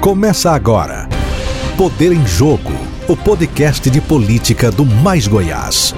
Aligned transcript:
Começa 0.00 0.52
agora. 0.52 1.06
Poder 1.76 2.10
em 2.10 2.26
Jogo, 2.26 2.72
o 3.06 3.14
podcast 3.14 3.90
de 3.90 4.00
política 4.00 4.70
do 4.70 4.82
Mais 4.82 5.28
Goiás. 5.28 5.94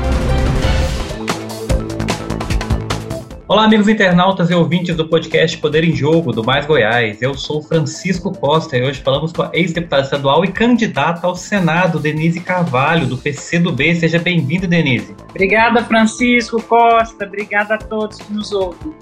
Olá, 3.46 3.64
amigos 3.64 3.86
internautas 3.86 4.50
e 4.50 4.54
ouvintes 4.54 4.96
do 4.96 5.06
podcast 5.06 5.56
Poder 5.58 5.84
em 5.84 5.94
Jogo, 5.94 6.32
do 6.32 6.42
Mais 6.42 6.66
Goiás. 6.66 7.22
Eu 7.22 7.34
sou 7.34 7.62
Francisco 7.62 8.36
Costa 8.36 8.76
e 8.76 8.82
hoje 8.82 9.00
falamos 9.00 9.32
com 9.32 9.42
a 9.42 9.50
ex-deputada 9.52 10.02
estadual 10.02 10.44
e 10.44 10.50
candidata 10.50 11.24
ao 11.24 11.36
Senado, 11.36 12.00
Denise 12.00 12.40
Carvalho, 12.40 13.06
do 13.06 13.16
PCdoB. 13.16 13.94
Seja 13.94 14.18
bem-vinda, 14.18 14.66
Denise. 14.66 15.14
Obrigada, 15.30 15.84
Francisco 15.84 16.60
Costa. 16.60 17.24
Obrigada 17.24 17.74
a 17.76 17.78
todos 17.78 18.18
que 18.18 18.32
nos 18.32 18.50
ouvem. 18.50 18.92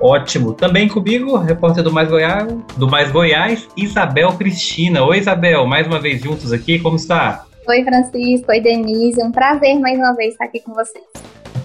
Ótimo. 0.00 0.52
Também 0.52 0.88
comigo, 0.88 1.36
repórter 1.36 1.82
do 1.82 1.92
Mais 1.92 2.08
Goiás, 2.08 2.52
do 2.76 2.88
Mais 2.88 3.10
Goiás, 3.10 3.68
Isabel 3.76 4.32
Cristina. 4.32 5.04
Oi, 5.04 5.18
Isabel, 5.18 5.66
mais 5.66 5.86
uma 5.86 5.98
vez 5.98 6.22
juntos 6.22 6.52
aqui, 6.52 6.78
como 6.78 6.96
está? 6.96 7.44
Oi, 7.66 7.84
Francisco. 7.84 8.50
Oi, 8.50 8.60
Denise. 8.60 9.22
Um 9.22 9.32
prazer 9.32 9.78
mais 9.78 9.98
uma 9.98 10.14
vez 10.14 10.32
estar 10.32 10.44
aqui 10.44 10.60
com 10.60 10.72
vocês. 10.72 11.04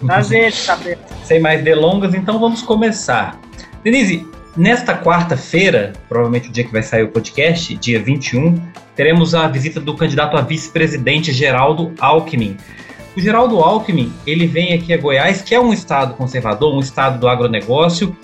Prazer, 0.06 0.50
Isabel. 0.54 0.98
Sem 1.24 1.40
mais 1.40 1.64
delongas, 1.64 2.14
então 2.14 2.40
vamos 2.40 2.62
começar. 2.62 3.40
Denise, 3.84 4.28
nesta 4.58 4.98
quarta-feira, 4.98 5.94
provavelmente 6.10 6.50
o 6.50 6.52
dia 6.52 6.64
que 6.64 6.72
vai 6.72 6.84
sair 6.84 7.04
o 7.04 7.10
podcast, 7.10 7.76
dia 7.78 8.02
21, 8.02 8.60
teremos 8.96 9.36
a 9.36 9.48
visita 9.48 9.80
do 9.80 9.96
candidato 9.96 10.36
a 10.36 10.42
vice-presidente 10.42 11.32
Geraldo 11.32 11.94
Alckmin. 12.00 12.58
O 13.16 13.20
Geraldo 13.20 13.60
Alckmin, 13.60 14.12
ele 14.26 14.48
vem 14.48 14.74
aqui 14.74 14.94
a 14.94 14.98
Goiás, 14.98 15.42
que 15.42 15.54
é 15.54 15.60
um 15.60 15.72
estado 15.72 16.16
conservador, 16.16 16.74
um 16.74 16.80
estado 16.80 17.20
do 17.20 17.28
agronegócio, 17.28 18.16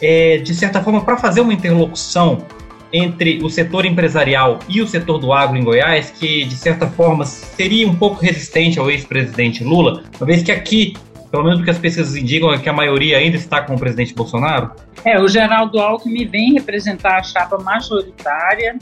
é, 0.00 0.38
de 0.38 0.54
certa 0.54 0.82
forma, 0.82 1.04
para 1.04 1.16
fazer 1.18 1.40
uma 1.40 1.52
interlocução 1.52 2.46
entre 2.90 3.42
o 3.44 3.50
setor 3.50 3.84
empresarial 3.84 4.58
e 4.66 4.80
o 4.80 4.86
setor 4.86 5.18
do 5.18 5.32
agro 5.32 5.58
em 5.58 5.62
Goiás, 5.62 6.10
que 6.10 6.44
de 6.44 6.54
certa 6.54 6.86
forma 6.86 7.26
seria 7.26 7.86
um 7.86 7.94
pouco 7.94 8.22
resistente 8.22 8.78
ao 8.78 8.90
ex-presidente 8.90 9.62
Lula, 9.62 10.04
uma 10.18 10.26
vez 10.26 10.42
que 10.42 10.50
aqui 10.50 10.94
pelo 11.30 11.44
menos 11.44 11.60
o 11.60 11.64
que 11.64 11.70
as 11.70 11.78
pesquisas 11.78 12.16
indicam 12.16 12.50
é 12.52 12.58
que 12.58 12.68
a 12.70 12.72
maioria 12.72 13.18
ainda 13.18 13.36
está 13.36 13.60
com 13.60 13.74
o 13.74 13.78
presidente 13.78 14.14
Bolsonaro? 14.14 14.72
É, 15.04 15.20
o 15.20 15.28
Geraldo 15.28 15.78
Alckmin 15.78 16.26
vem 16.26 16.54
representar 16.54 17.18
a 17.18 17.22
chapa 17.22 17.58
majoritária 17.58 18.78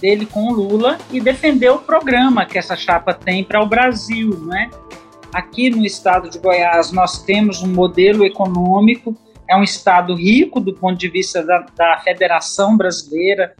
dele 0.00 0.26
com 0.26 0.48
o 0.48 0.52
Lula 0.52 0.98
e 1.10 1.20
defender 1.20 1.70
o 1.70 1.78
programa 1.78 2.44
que 2.46 2.58
essa 2.58 2.76
chapa 2.76 3.12
tem 3.12 3.42
para 3.44 3.62
o 3.62 3.66
Brasil, 3.66 4.38
né? 4.46 4.70
Aqui 5.32 5.70
no 5.70 5.84
estado 5.84 6.30
de 6.30 6.38
Goiás 6.38 6.92
nós 6.92 7.22
temos 7.22 7.62
um 7.62 7.68
modelo 7.68 8.24
econômico, 8.24 9.16
é 9.48 9.56
um 9.56 9.62
estado 9.62 10.14
rico 10.14 10.60
do 10.60 10.72
ponto 10.72 10.98
de 10.98 11.08
vista 11.08 11.42
da, 11.42 11.66
da 11.76 11.98
Federação 11.98 12.76
Brasileira, 12.76 13.54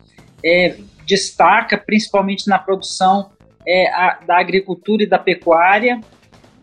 é, 0.45 0.77
destaca 1.07 1.77
principalmente 1.77 2.49
na 2.49 2.59
produção 2.59 3.31
é, 3.67 3.93
a, 3.93 4.19
da 4.27 4.39
agricultura 4.39 5.03
e 5.03 5.07
da 5.07 5.19
pecuária, 5.19 6.01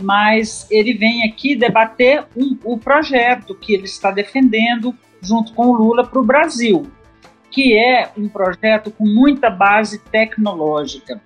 mas 0.01 0.67
ele 0.69 0.93
vem 0.93 1.27
aqui 1.29 1.55
debater 1.55 2.25
um, 2.35 2.57
o 2.63 2.77
projeto 2.77 3.55
que 3.55 3.73
ele 3.73 3.85
está 3.85 4.11
defendendo 4.11 4.95
junto 5.21 5.53
com 5.53 5.67
o 5.67 5.73
Lula 5.73 6.05
para 6.05 6.19
o 6.19 6.25
Brasil, 6.25 6.85
que 7.53 7.77
é 7.77 8.09
um 8.17 8.27
projeto 8.27 8.89
com 8.89 9.05
muita 9.05 9.49
base 9.49 9.99
tecnológica. 9.99 11.21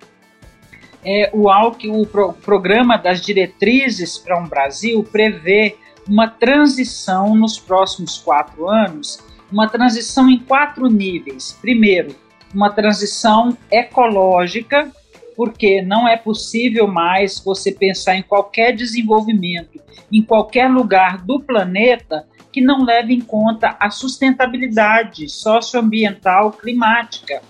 É, 1.02 1.30
o, 1.32 1.48
ALC, 1.48 1.86
o 1.86 2.06
pro, 2.06 2.34
programa 2.34 2.98
das 2.98 3.22
diretrizes 3.22 4.18
para 4.18 4.38
um 4.38 4.46
Brasil 4.46 5.02
prevê 5.02 5.76
uma 6.06 6.28
transição 6.28 7.34
nos 7.34 7.58
próximos 7.58 8.18
quatro 8.18 8.68
anos, 8.68 9.18
uma 9.50 9.68
transição 9.68 10.28
em 10.28 10.38
quatro 10.38 10.86
níveis. 10.88 11.56
Primeiro, 11.62 12.14
uma 12.54 12.70
transição 12.70 13.56
ecológica, 13.70 14.92
porque 15.34 15.80
não 15.80 16.06
é 16.06 16.16
possível 16.16 16.86
mais 16.86 17.40
você 17.40 17.72
pensar 17.72 18.16
em 18.16 18.22
qualquer 18.22 18.76
desenvolvimento 18.76 19.80
em 20.10 20.22
qualquer 20.22 20.68
lugar 20.70 21.18
do 21.18 21.40
planeta 21.40 22.26
que 22.52 22.60
não 22.60 22.84
leve 22.84 23.14
em 23.14 23.20
conta 23.20 23.76
a 23.78 23.90
sustentabilidade 23.90 25.28
socioambiental 25.28 26.52
climática. 26.52 27.42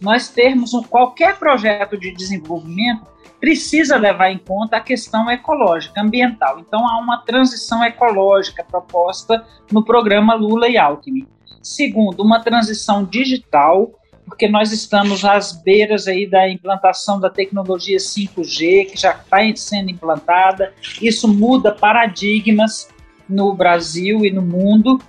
Nós 0.00 0.28
termos 0.28 0.74
um, 0.74 0.82
qualquer 0.82 1.38
projeto 1.38 1.98
de 1.98 2.12
desenvolvimento 2.12 3.06
precisa 3.40 3.96
levar 3.96 4.30
em 4.30 4.38
conta 4.38 4.76
a 4.76 4.80
questão 4.80 5.30
ecológica, 5.30 6.00
ambiental. 6.00 6.58
Então 6.58 6.88
há 6.88 6.98
uma 6.98 7.18
transição 7.18 7.84
ecológica 7.84 8.64
proposta 8.64 9.44
no 9.70 9.84
programa 9.84 10.34
Lula 10.34 10.68
e 10.68 10.76
Alckmin. 10.76 11.26
Segundo, 11.62 12.22
uma 12.22 12.40
transição 12.40 13.04
digital 13.04 13.92
porque 14.28 14.46
nós 14.46 14.72
estamos 14.72 15.24
às 15.24 15.52
beiras 15.52 16.06
aí 16.06 16.26
da 16.26 16.48
implantação 16.48 17.18
da 17.18 17.30
tecnologia 17.30 17.96
5G, 17.96 18.90
que 18.90 18.96
já 18.96 19.12
está 19.12 19.38
sendo 19.56 19.90
implantada. 19.90 20.74
Isso 21.00 21.26
muda 21.26 21.72
paradigmas 21.72 22.88
no 23.28 23.52
Brasil 23.54 24.24
e 24.24 24.30
no 24.30 24.42
mundo, 24.42 25.00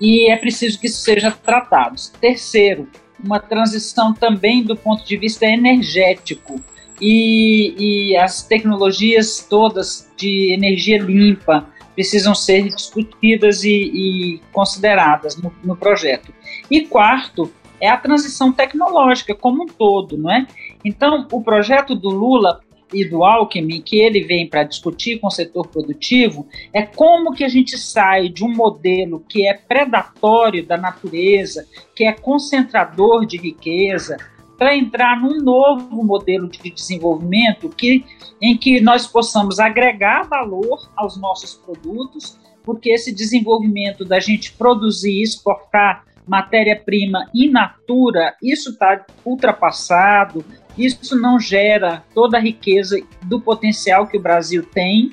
e 0.00 0.30
é 0.30 0.36
preciso 0.36 0.80
que 0.80 0.86
isso 0.86 1.02
seja 1.02 1.30
tratado. 1.30 1.96
Terceiro, 2.20 2.88
uma 3.22 3.38
transição 3.38 4.14
também 4.14 4.62
do 4.62 4.74
ponto 4.74 5.04
de 5.04 5.16
vista 5.16 5.46
energético. 5.46 6.60
E, 7.00 8.10
e 8.10 8.16
as 8.16 8.42
tecnologias 8.42 9.46
todas 9.48 10.10
de 10.16 10.52
energia 10.52 10.98
limpa 10.98 11.66
precisam 11.94 12.34
ser 12.34 12.68
discutidas 12.68 13.64
e, 13.64 13.70
e 13.70 14.40
consideradas 14.52 15.36
no, 15.36 15.52
no 15.62 15.76
projeto. 15.76 16.32
E 16.70 16.82
quarto, 16.82 17.50
é 17.80 17.88
a 17.88 17.96
transição 17.96 18.52
tecnológica 18.52 19.34
como 19.34 19.64
um 19.64 19.66
todo, 19.66 20.16
não 20.16 20.30
é? 20.30 20.46
Então, 20.84 21.26
o 21.32 21.42
projeto 21.42 21.94
do 21.94 22.10
Lula 22.10 22.60
e 22.92 23.04
do 23.04 23.24
Alckmin, 23.24 23.80
que 23.82 23.98
ele 24.00 24.24
vem 24.24 24.48
para 24.48 24.64
discutir 24.64 25.18
com 25.18 25.28
o 25.28 25.30
setor 25.30 25.68
produtivo, 25.68 26.46
é 26.72 26.82
como 26.82 27.32
que 27.32 27.44
a 27.44 27.48
gente 27.48 27.78
sai 27.78 28.28
de 28.28 28.44
um 28.44 28.54
modelo 28.54 29.24
que 29.28 29.46
é 29.46 29.54
predatório 29.54 30.66
da 30.66 30.76
natureza, 30.76 31.66
que 31.94 32.04
é 32.04 32.12
concentrador 32.12 33.24
de 33.24 33.36
riqueza, 33.36 34.16
para 34.58 34.76
entrar 34.76 35.18
num 35.18 35.40
novo 35.40 36.04
modelo 36.04 36.46
de 36.46 36.70
desenvolvimento 36.70 37.70
que, 37.70 38.04
em 38.42 38.56
que 38.58 38.78
nós 38.78 39.06
possamos 39.06 39.58
agregar 39.58 40.28
valor 40.28 40.90
aos 40.96 41.16
nossos 41.16 41.54
produtos, 41.54 42.38
porque 42.62 42.90
esse 42.90 43.14
desenvolvimento 43.14 44.04
da 44.04 44.20
gente 44.20 44.52
produzir 44.52 45.12
e 45.12 45.22
exportar 45.22 46.04
matéria-prima 46.30 47.28
in 47.34 47.50
natura, 47.50 48.36
isso 48.40 48.70
está 48.70 49.04
ultrapassado, 49.24 50.44
isso 50.78 51.20
não 51.20 51.40
gera 51.40 52.04
toda 52.14 52.38
a 52.38 52.40
riqueza 52.40 52.96
do 53.24 53.40
potencial 53.40 54.06
que 54.06 54.16
o 54.16 54.22
Brasil 54.22 54.64
tem. 54.64 55.10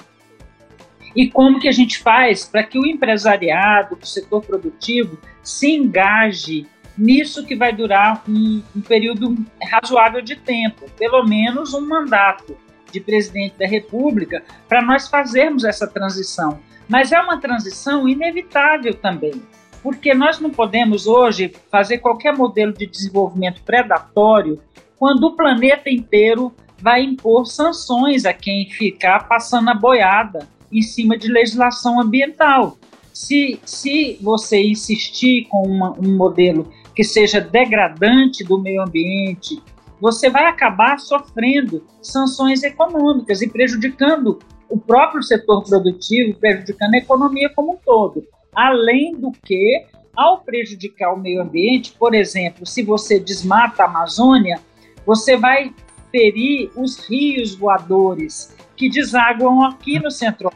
E 1.15 1.27
como 1.27 1.59
que 1.59 1.67
a 1.67 1.71
gente 1.71 1.97
faz 1.97 2.45
para 2.45 2.61
que 2.61 2.77
o 2.77 2.85
empresariado, 2.85 3.97
o 3.99 4.05
setor 4.05 4.43
produtivo, 4.43 5.17
se 5.41 5.71
engaje 5.71 6.67
nisso 6.95 7.43
que 7.43 7.55
vai 7.55 7.73
durar 7.73 8.23
um, 8.29 8.61
um 8.75 8.81
período 8.81 9.35
razoável 9.71 10.21
de 10.21 10.35
tempo, 10.35 10.85
pelo 10.99 11.23
menos 11.25 11.73
um 11.73 11.87
mandato 11.87 12.55
de 12.91 12.99
presidente 12.99 13.57
da 13.57 13.65
República, 13.65 14.43
para 14.69 14.83
nós 14.83 15.07
fazermos 15.07 15.63
essa 15.63 15.87
transição. 15.87 16.59
Mas 16.87 17.11
é 17.11 17.19
uma 17.19 17.39
transição 17.39 18.07
inevitável 18.07 18.93
também 18.93 19.41
porque 19.87 20.13
nós 20.13 20.37
não 20.41 20.49
podemos 20.49 21.07
hoje 21.07 21.55
fazer 21.71 21.99
qualquer 21.99 22.35
modelo 22.35 22.73
de 22.73 22.85
desenvolvimento 22.85 23.61
predatório 23.63 24.61
quando 24.99 25.23
o 25.27 25.33
planeta 25.33 25.89
inteiro 25.89 26.53
vai 26.77 27.03
impor 27.03 27.45
sanções 27.45 28.25
a 28.25 28.33
quem 28.33 28.69
ficar 28.69 29.29
passando 29.29 29.69
a 29.69 29.73
boiada 29.73 30.45
em 30.69 30.81
cima 30.81 31.17
de 31.17 31.29
legislação 31.29 32.01
ambiental. 32.01 32.77
Se, 33.13 33.61
se 33.63 34.19
você 34.21 34.61
insistir 34.61 35.45
com 35.45 35.65
uma, 35.65 35.91
um 35.97 36.17
modelo 36.17 36.69
que 36.93 37.05
seja 37.05 37.39
degradante 37.39 38.43
do 38.43 38.59
meio 38.59 38.81
ambiente, 38.81 39.63
você 40.01 40.29
vai 40.29 40.47
acabar 40.47 40.99
sofrendo 40.99 41.87
sanções 42.01 42.61
econômicas 42.61 43.41
e 43.41 43.47
prejudicando 43.47 44.37
o 44.69 44.77
próprio 44.77 45.23
setor 45.23 45.63
produtivo, 45.63 46.37
prejudicando 46.37 46.93
a 46.95 46.97
economia 46.97 47.49
como 47.55 47.75
um 47.75 47.77
todo. 47.77 48.27
Além 48.57 49.15
do 49.15 49.31
que, 49.31 49.85
ao 50.15 50.41
prejudicar 50.41 51.13
o 51.13 51.19
meio 51.19 51.43
ambiente, 51.43 51.93
por 51.93 52.15
exemplo, 52.15 52.65
se 52.65 52.81
você 52.81 53.19
desmata 53.19 53.83
a 53.83 53.85
Amazônia, 53.85 54.59
você 55.05 55.37
vai 55.37 55.71
ferir 56.11 56.71
os 56.75 57.07
rios 57.07 57.53
voadores 57.53 58.57
que 58.75 58.89
desaguam 58.89 59.63
aqui 59.63 59.99
no 59.99 60.09
centro. 60.09 60.51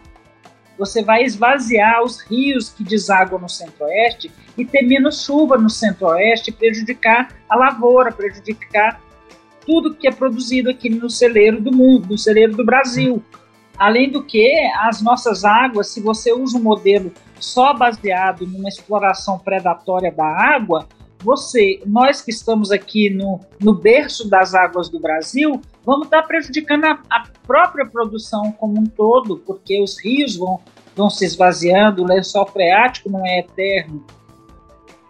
Você 0.80 1.04
vai 1.04 1.22
esvaziar 1.22 2.02
os 2.02 2.22
rios 2.22 2.70
que 2.70 2.84
desaguam 2.84 3.40
no 3.40 3.48
centro-oeste 3.48 4.32
e 4.58 4.66
ter 4.66 4.82
menos 4.82 5.24
chuva 5.24 5.56
no 5.56 5.70
centro-oeste, 5.70 6.52
prejudicar 6.52 7.38
a 7.48 7.56
lavoura, 7.56 8.12
prejudicar 8.12 9.00
tudo 9.64 9.94
que 9.94 10.08
é 10.08 10.12
produzido 10.12 10.72
aqui 10.72 10.90
no 10.90 11.08
celeiro 11.08 11.62
do 11.62 11.72
mundo, 11.72 12.08
no 12.10 12.18
celeiro 12.18 12.56
do 12.56 12.66
Brasil. 12.66 13.24
Além 13.78 14.10
do 14.10 14.24
que, 14.24 14.60
as 14.80 15.04
nossas 15.04 15.46
águas, 15.46 15.90
se 15.90 16.02
você 16.02 16.34
usa 16.34 16.58
um 16.58 16.64
modelo 16.64 17.12
só 17.42 17.74
baseado 17.74 18.46
numa 18.48 18.70
exploração 18.70 19.38
predatória 19.40 20.12
da 20.12 20.26
água, 20.26 20.88
você, 21.24 21.82
nós 21.86 22.22
que 22.22 22.32
estamos 22.32 22.72
aqui 22.72 23.10
no, 23.10 23.40
no 23.60 23.74
berço 23.74 24.30
das 24.30 24.54
águas 24.56 24.90
do 24.90 25.00
Brasil, 25.00 25.62
vamos 25.86 26.06
estar 26.06 26.24
prejudicando 26.24 26.86
a, 26.86 27.00
a 27.10 27.24
própria 27.46 27.86
produção 27.86 28.52
como 28.54 28.80
um 28.80 28.86
todo, 28.86 29.38
porque 29.38 29.82
os 29.82 30.00
rios 30.04 30.36
vão, 30.36 30.60
vão 30.96 31.10
se 31.10 31.26
esvaziando, 31.26 32.02
o 32.02 32.08
lençol 32.08 32.46
freático 32.48 33.10
não 33.10 33.26
é 33.26 33.40
eterno. 33.40 34.04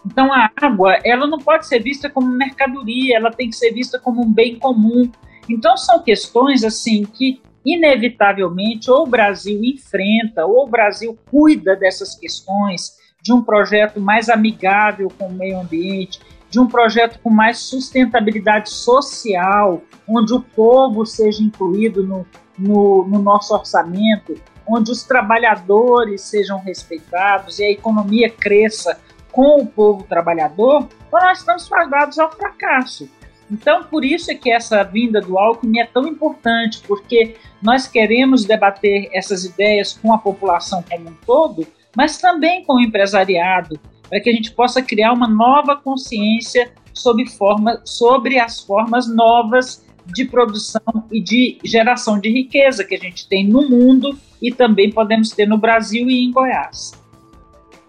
Então 0.06 0.34
a 0.34 0.50
água, 0.56 0.98
ela 1.04 1.28
não 1.28 1.38
pode 1.38 1.68
ser 1.68 1.80
vista 1.80 2.10
como 2.10 2.28
mercadoria, 2.28 3.18
ela 3.18 3.32
tem 3.32 3.50
que 3.50 3.56
ser 3.56 3.72
vista 3.72 4.00
como 4.00 4.22
um 4.22 4.32
bem 4.32 4.58
comum. 4.58 5.10
Então 5.48 5.78
são 5.78 6.02
questões 6.02 6.64
assim 6.64 7.04
que 7.04 7.42
inevitavelmente 7.66 8.90
ou 8.90 9.04
o 9.04 9.10
Brasil 9.10 9.64
enfrenta, 9.64 10.46
ou 10.46 10.66
o 10.66 10.70
Brasil 10.70 11.18
cuida 11.30 11.76
dessas 11.76 12.16
questões 12.16 13.00
de 13.22 13.32
um 13.32 13.42
projeto 13.42 14.00
mais 14.00 14.30
amigável 14.30 15.08
com 15.18 15.28
o 15.28 15.34
meio 15.34 15.60
ambiente, 15.60 16.20
de 16.50 16.60
um 16.60 16.68
projeto 16.68 17.20
com 17.20 17.30
mais 17.30 17.60
sustentabilidade 17.60 18.70
social, 18.70 19.82
onde 20.08 20.34
o 20.34 20.42
povo 20.42 21.06
seja 21.06 21.42
incluído 21.42 22.04
no, 22.04 22.26
no, 22.58 23.08
no 23.08 23.22
nosso 23.22 23.54
orçamento, 23.54 24.36
onde 24.68 24.92
os 24.92 25.04
trabalhadores 25.04 26.22
sejam 26.22 26.60
respeitados 26.60 27.60
e 27.60 27.64
a 27.64 27.72
economia 27.72 28.30
cresça 28.30 29.00
com 29.32 29.62
o 29.62 29.66
povo 29.66 30.04
trabalhador, 30.04 30.88
nós 31.12 31.40
estamos 31.40 31.68
fadados 31.68 32.20
ao 32.20 32.32
fracasso. 32.32 33.10
Então, 33.52 33.84
por 33.84 34.06
isso 34.06 34.32
é 34.32 34.36
que 34.36 34.50
essa 34.50 34.82
vinda 34.84 35.20
do 35.20 35.38
Alckmin 35.38 35.80
é 35.80 35.86
tão 35.86 36.08
importante, 36.08 36.82
porque 36.88 37.36
nós 37.62 37.86
queremos 37.86 38.46
debater 38.46 39.10
essas 39.12 39.44
ideias 39.44 39.94
com 39.94 40.14
a 40.14 40.18
população 40.18 40.82
como 40.90 41.10
um 41.10 41.14
todo, 41.26 41.68
mas 41.96 42.18
também 42.18 42.64
com 42.64 42.76
o 42.76 42.80
empresariado, 42.80 43.78
para 44.10 44.22
que 44.22 44.30
a 44.30 44.34
gente 44.34 44.52
possa 44.52 44.82
criar 44.82 45.12
uma 45.12 45.28
nova 45.28 45.76
consciência 45.76 46.72
sobre, 46.94 47.30
forma, 47.30 47.82
sobre 47.84 48.40
as 48.40 48.62
formas 48.62 49.14
novas 49.14 49.86
de 50.06 50.26
produção 50.26 50.82
e 51.12 51.22
de 51.22 51.58
geração 51.64 52.20
de 52.20 52.30
riqueza 52.30 52.86
que 52.86 52.96
a 52.96 53.00
gente 53.00 53.28
tem 53.28 53.48
no 53.48 53.70
mundo 53.70 54.18
e 54.42 54.52
também 54.52 54.92
podemos 54.92 55.30
ter 55.32 55.46
no 55.46 55.58
Brasil 55.58 56.10
e 56.10 56.26
em 56.26 56.32
Goiás. 56.32 57.01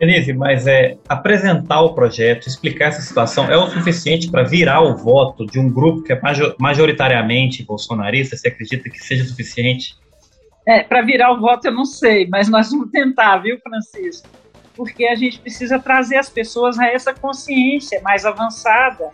Denise, 0.03 0.33
mas 0.33 0.67
é 0.67 0.97
apresentar 1.09 1.81
o 1.81 1.95
projeto, 1.95 2.49
explicar 2.49 2.87
essa 2.87 3.01
situação 3.01 3.49
é 3.49 3.57
o 3.57 3.69
suficiente 3.71 4.29
para 4.29 4.43
virar 4.43 4.81
o 4.81 4.97
voto 4.97 5.47
de 5.47 5.61
um 5.61 5.71
grupo 5.71 6.03
que 6.03 6.13
é 6.13 6.21
majoritariamente 6.59 7.63
bolsonarista? 7.63 8.37
Você 8.37 8.49
acredita 8.49 8.91
que 8.91 8.99
seja 8.99 9.25
suficiente? 9.25 9.95
É, 10.67 10.83
para 10.83 11.03
virar 11.03 11.33
o 11.33 11.41
voto 11.41 11.67
eu 11.67 11.73
não 11.73 11.85
sei, 11.85 12.27
mas 12.29 12.49
nós 12.49 12.73
vamos 12.73 12.91
tentar, 12.91 13.39
viu, 13.39 13.61
Francisco? 13.61 14.29
Porque 14.75 15.07
a 15.07 15.15
gente 15.15 15.39
precisa 15.39 15.79
trazer 15.79 16.17
as 16.17 16.29
pessoas 16.29 16.81
a 16.81 16.87
essa 16.89 17.15
consciência 17.15 18.01
mais 18.03 18.27
avançada, 18.27 19.09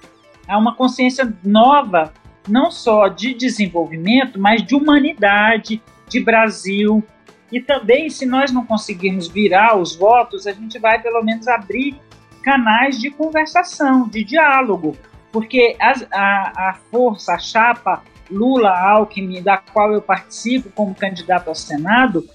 a 0.46 0.56
uma 0.56 0.74
consciência 0.74 1.30
nova, 1.44 2.14
não 2.48 2.70
só 2.70 3.08
de 3.08 3.34
desenvolvimento, 3.34 4.40
mas 4.40 4.62
de 4.62 4.74
humanidade, 4.74 5.82
de 6.08 6.18
Brasil. 6.18 7.04
E 7.50 7.60
também, 7.60 8.10
se 8.10 8.26
nós 8.26 8.52
não 8.52 8.64
conseguirmos 8.64 9.28
virar 9.28 9.76
os 9.76 9.96
votos, 9.96 10.46
a 10.46 10.52
gente 10.52 10.78
vai 10.78 11.00
pelo 11.00 11.22
menos 11.22 11.48
abrir 11.48 11.98
canais 12.42 12.98
de 13.00 13.10
conversação, 13.10 14.08
de 14.08 14.22
diálogo, 14.22 14.96
porque 15.32 15.76
a, 15.80 15.92
a, 16.12 16.70
a 16.70 16.74
força, 16.90 17.34
a 17.34 17.38
chapa 17.38 18.02
Lula 18.30 18.70
Alckmin, 18.70 19.42
da 19.42 19.56
qual 19.56 19.92
eu 19.92 20.02
participo 20.02 20.70
como 20.70 20.94
candidato 20.94 21.48
ao 21.48 21.54
Senado, 21.54 22.28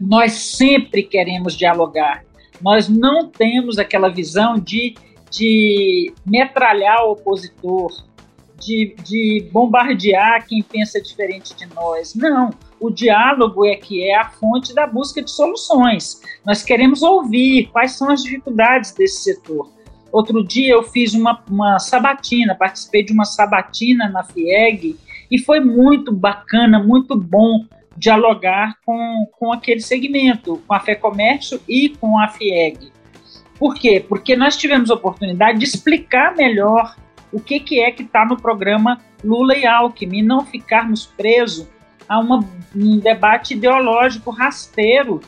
nós 0.00 0.32
sempre 0.32 1.02
queremos 1.02 1.56
dialogar. 1.56 2.24
Nós 2.60 2.88
não 2.88 3.28
temos 3.28 3.78
aquela 3.78 4.08
visão 4.08 4.58
de, 4.58 4.94
de 5.30 6.12
metralhar 6.24 7.04
o 7.04 7.12
opositor, 7.12 7.92
de, 8.64 8.94
de 9.02 9.48
bombardear 9.52 10.46
quem 10.46 10.62
pensa 10.62 11.00
diferente 11.00 11.54
de 11.54 11.66
nós. 11.74 12.14
Não. 12.14 12.50
O 12.80 12.90
diálogo 12.90 13.64
é 13.64 13.76
que 13.76 14.08
é 14.08 14.16
a 14.16 14.28
fonte 14.28 14.74
da 14.74 14.86
busca 14.86 15.22
de 15.22 15.30
soluções. 15.30 16.20
Nós 16.44 16.62
queremos 16.62 17.02
ouvir 17.02 17.68
quais 17.70 17.92
são 17.92 18.10
as 18.10 18.22
dificuldades 18.22 18.92
desse 18.92 19.22
setor. 19.22 19.70
Outro 20.10 20.44
dia 20.44 20.74
eu 20.74 20.82
fiz 20.82 21.14
uma, 21.14 21.42
uma 21.48 21.78
sabatina, 21.78 22.54
participei 22.54 23.02
de 23.02 23.12
uma 23.12 23.24
sabatina 23.24 24.08
na 24.08 24.22
FIEG 24.22 24.96
e 25.30 25.38
foi 25.38 25.60
muito 25.60 26.12
bacana, 26.12 26.78
muito 26.78 27.16
bom 27.16 27.64
dialogar 27.96 28.76
com, 28.84 29.26
com 29.38 29.52
aquele 29.52 29.80
segmento, 29.80 30.62
com 30.66 30.74
a 30.74 30.80
Fé 30.80 30.94
Comércio 30.94 31.60
e 31.68 31.88
com 31.88 32.18
a 32.18 32.28
FIEG. 32.28 32.92
Por 33.58 33.74
quê? 33.74 34.04
Porque 34.06 34.34
nós 34.36 34.56
tivemos 34.56 34.90
a 34.90 34.94
oportunidade 34.94 35.58
de 35.58 35.64
explicar 35.64 36.34
melhor 36.36 36.96
o 37.32 37.40
que, 37.40 37.60
que 37.60 37.80
é 37.80 37.90
que 37.90 38.02
está 38.02 38.24
no 38.24 38.36
programa 38.36 39.00
Lula 39.24 39.56
e 39.56 39.66
Alckmin, 39.66 40.22
não 40.22 40.44
ficarmos 40.44 41.06
presos 41.06 41.66
a 42.08 42.18
uma, 42.18 42.44
um 42.74 42.98
debate 42.98 43.54
ideológico 43.54 44.30
rasteiro 44.30 45.20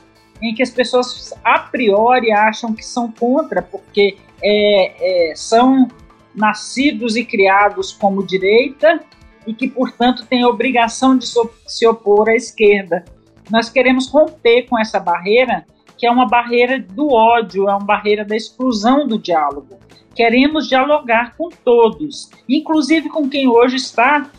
em 0.43 0.55
que 0.55 0.63
as 0.63 0.71
pessoas 0.71 1.33
a 1.45 1.59
priori 1.59 2.33
acham 2.33 2.75
que 2.75 2.85
são 2.85 3.11
contra, 3.11 3.63
porque 3.63 4.19
é, 4.43 5.31
é, 5.31 5.35
são 5.35 5.89
nascidos 6.35 7.17
e 7.17 7.25
criados 7.25 7.93
como 7.93 8.27
direita 8.27 9.01
e 9.47 9.55
que, 9.55 9.69
portanto, 9.69 10.27
têm 10.27 10.43
a 10.43 10.49
obrigação 10.49 11.17
de 11.17 11.27
se 11.67 11.87
opor 11.87 12.29
à 12.29 12.35
esquerda. 12.35 13.05
Nós 13.51 13.69
queremos 13.69 14.11
romper 14.11 14.63
com 14.63 14.79
essa 14.79 14.99
barreira, 14.99 15.65
que 15.97 16.07
é 16.07 16.11
uma 16.11 16.27
barreira 16.27 16.79
do 16.79 17.13
ódio, 17.13 17.69
é 17.69 17.71
uma 17.71 17.85
barreira 17.85 18.25
da 18.25 18.35
exclusão 18.35 19.07
do 19.07 19.19
diálogo. 19.19 19.79
Queremos 20.15 20.69
dialogar 20.69 21.37
com 21.37 21.49
todos, 21.49 22.31
inclusive 22.49 23.09
com 23.09 23.29
quem 23.29 23.49
hoje 23.49 23.77
está 23.77 24.31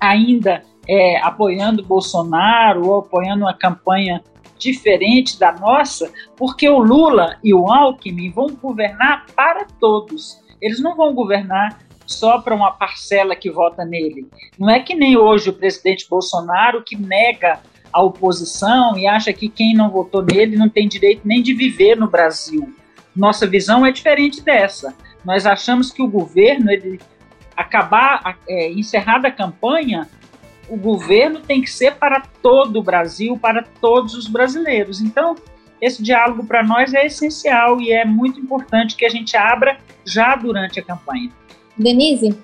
ainda 0.00 0.64
é, 0.88 1.18
apoiando 1.20 1.84
Bolsonaro 1.84 2.88
ou 2.88 2.98
apoiando 3.00 3.44
uma 3.44 3.54
campanha 3.54 4.22
diferente 4.58 5.38
da 5.38 5.52
nossa, 5.52 6.12
porque 6.36 6.68
o 6.68 6.78
Lula 6.78 7.36
e 7.42 7.52
o 7.52 7.66
Alckmin 7.68 8.30
vão 8.30 8.48
governar 8.54 9.26
para 9.34 9.66
todos. 9.80 10.40
Eles 10.60 10.80
não 10.80 10.96
vão 10.96 11.12
governar 11.12 11.80
só 12.06 12.40
para 12.40 12.54
uma 12.54 12.70
parcela 12.70 13.34
que 13.34 13.50
vota 13.50 13.84
nele. 13.84 14.28
Não 14.58 14.70
é 14.70 14.80
que 14.80 14.94
nem 14.94 15.16
hoje 15.16 15.50
o 15.50 15.52
presidente 15.52 16.08
Bolsonaro 16.08 16.82
que 16.84 16.96
nega 16.96 17.60
a 17.92 18.02
oposição 18.02 18.96
e 18.96 19.06
acha 19.06 19.32
que 19.32 19.48
quem 19.48 19.74
não 19.74 19.90
votou 19.90 20.22
nele 20.22 20.56
não 20.56 20.68
tem 20.68 20.88
direito 20.88 21.22
nem 21.24 21.42
de 21.42 21.52
viver 21.52 21.96
no 21.96 22.08
Brasil. 22.08 22.72
Nossa 23.14 23.46
visão 23.46 23.84
é 23.84 23.92
diferente 23.92 24.42
dessa. 24.42 24.94
Nós 25.24 25.46
achamos 25.46 25.90
que 25.90 26.02
o 26.02 26.08
governo, 26.08 26.70
ele 26.70 27.00
acabar, 27.56 28.38
é, 28.48 28.70
encerrada 28.72 29.28
a 29.28 29.30
campanha, 29.30 30.08
o 30.68 30.76
governo 30.76 31.40
tem 31.40 31.60
que 31.60 31.70
ser 31.70 31.94
para 31.96 32.22
todo 32.40 32.78
o 32.78 32.82
Brasil, 32.82 33.36
para 33.36 33.62
todos 33.80 34.14
os 34.14 34.26
brasileiros. 34.26 35.00
Então, 35.00 35.34
esse 35.80 36.02
diálogo 36.02 36.44
para 36.46 36.62
nós 36.62 36.94
é 36.94 37.06
essencial 37.06 37.80
e 37.80 37.92
é 37.92 38.04
muito 38.04 38.40
importante 38.40 38.96
que 38.96 39.04
a 39.04 39.08
gente 39.08 39.36
abra 39.36 39.78
já 40.04 40.34
durante 40.36 40.80
a 40.80 40.82
campanha. 40.82 41.30
Denise, 41.76 42.36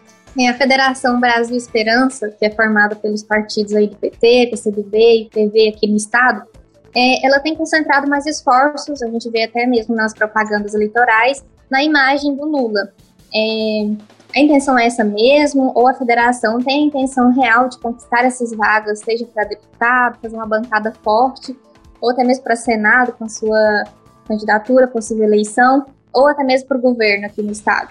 a 0.46 0.54
Federação 0.54 1.18
Brasil 1.18 1.56
Esperança, 1.56 2.28
que 2.38 2.44
é 2.44 2.50
formada 2.50 2.94
pelos 2.94 3.22
partidos 3.22 3.74
aí 3.74 3.88
do 3.88 3.96
PT, 3.96 4.48
PCdoB 4.50 4.96
e 4.96 5.28
PV 5.30 5.68
aqui 5.74 5.86
no 5.88 5.96
estado, 5.96 6.47
é, 6.94 7.26
ela 7.26 7.40
tem 7.40 7.54
concentrado 7.54 8.08
mais 8.08 8.26
esforços, 8.26 9.02
a 9.02 9.08
gente 9.08 9.28
vê 9.30 9.44
até 9.44 9.66
mesmo 9.66 9.94
nas 9.94 10.14
propagandas 10.14 10.74
eleitorais, 10.74 11.44
na 11.70 11.82
imagem 11.82 12.34
do 12.34 12.44
Lula. 12.44 12.92
É, 13.34 13.90
a 14.34 14.40
intenção 14.40 14.78
é 14.78 14.86
essa 14.86 15.04
mesmo? 15.04 15.72
Ou 15.74 15.88
a 15.88 15.94
federação 15.94 16.60
tem 16.60 16.84
a 16.84 16.86
intenção 16.86 17.32
real 17.32 17.68
de 17.68 17.78
conquistar 17.78 18.24
essas 18.24 18.54
vagas, 18.54 19.00
seja 19.00 19.26
para 19.26 19.44
deputado, 19.44 20.18
fazer 20.20 20.36
uma 20.36 20.46
bancada 20.46 20.92
forte, 21.02 21.56
ou 22.00 22.10
até 22.10 22.24
mesmo 22.24 22.44
para 22.44 22.56
Senado, 22.56 23.12
com 23.12 23.28
sua 23.28 23.84
candidatura, 24.26 24.86
possível 24.86 25.24
eleição, 25.24 25.86
ou 26.12 26.26
até 26.26 26.44
mesmo 26.44 26.68
para 26.68 26.78
o 26.78 26.80
governo 26.80 27.26
aqui 27.26 27.42
no 27.42 27.52
estado? 27.52 27.90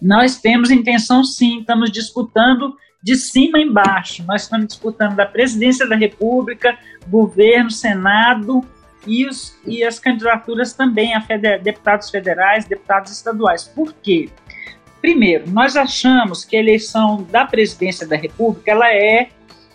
Nós 0.00 0.36
temos 0.36 0.70
intenção 0.70 1.24
sim, 1.24 1.60
estamos 1.60 1.90
disputando 1.90 2.76
de 3.02 3.16
cima 3.16 3.58
embaixo. 3.58 4.24
Nós 4.26 4.42
estamos 4.42 4.66
disputando 4.66 5.14
da 5.14 5.26
presidência 5.26 5.86
da 5.86 5.96
República, 5.96 6.76
governo, 7.08 7.70
Senado 7.70 8.64
e, 9.06 9.26
os, 9.26 9.56
e 9.64 9.84
as 9.84 9.98
candidaturas 9.98 10.72
também 10.72 11.14
a 11.14 11.20
feder, 11.20 11.62
deputados 11.62 12.10
federais, 12.10 12.64
deputados 12.64 13.12
estaduais. 13.12 13.64
Por 13.64 13.92
quê? 13.94 14.28
Primeiro, 15.00 15.48
nós 15.50 15.76
achamos 15.76 16.44
que 16.44 16.56
a 16.56 16.60
eleição 16.60 17.22
da 17.30 17.44
presidência 17.44 18.06
da 18.06 18.16
República 18.16 18.72
ela 18.72 18.92
é 18.92 19.28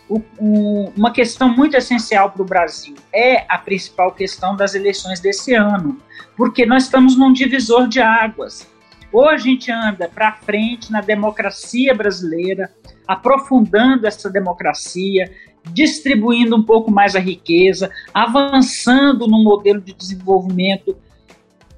o, 0.10 0.22
o, 0.38 0.94
uma 0.98 1.14
questão 1.14 1.48
muito 1.48 1.78
essencial 1.78 2.32
para 2.32 2.42
o 2.42 2.46
Brasil. 2.46 2.96
É 3.14 3.46
a 3.48 3.58
principal 3.58 4.12
questão 4.12 4.58
das 4.58 4.76
eleições 4.76 5.22
desse 5.22 5.54
ano, 5.54 5.98
porque 6.36 6.66
nós 6.66 6.84
estamos 6.84 7.18
num 7.18 7.32
divisor 7.32 7.88
de 7.88 8.02
águas. 8.02 8.70
Ou 9.14 9.30
a 9.30 9.38
gente 9.38 9.72
anda 9.72 10.10
para 10.14 10.34
frente 10.34 10.92
na 10.92 11.00
democracia 11.00 11.94
brasileira, 11.96 12.70
aprofundando 13.08 14.08
essa 14.08 14.30
democracia, 14.30 15.32
distribuindo 15.74 16.56
um 16.56 16.64
pouco 16.64 16.92
mais 16.92 17.16
a 17.16 17.20
riqueza, 17.20 17.92
avançando 18.14 19.28
no 19.28 19.44
modelo 19.44 19.82
de 19.82 19.94
desenvolvimento 19.94 20.96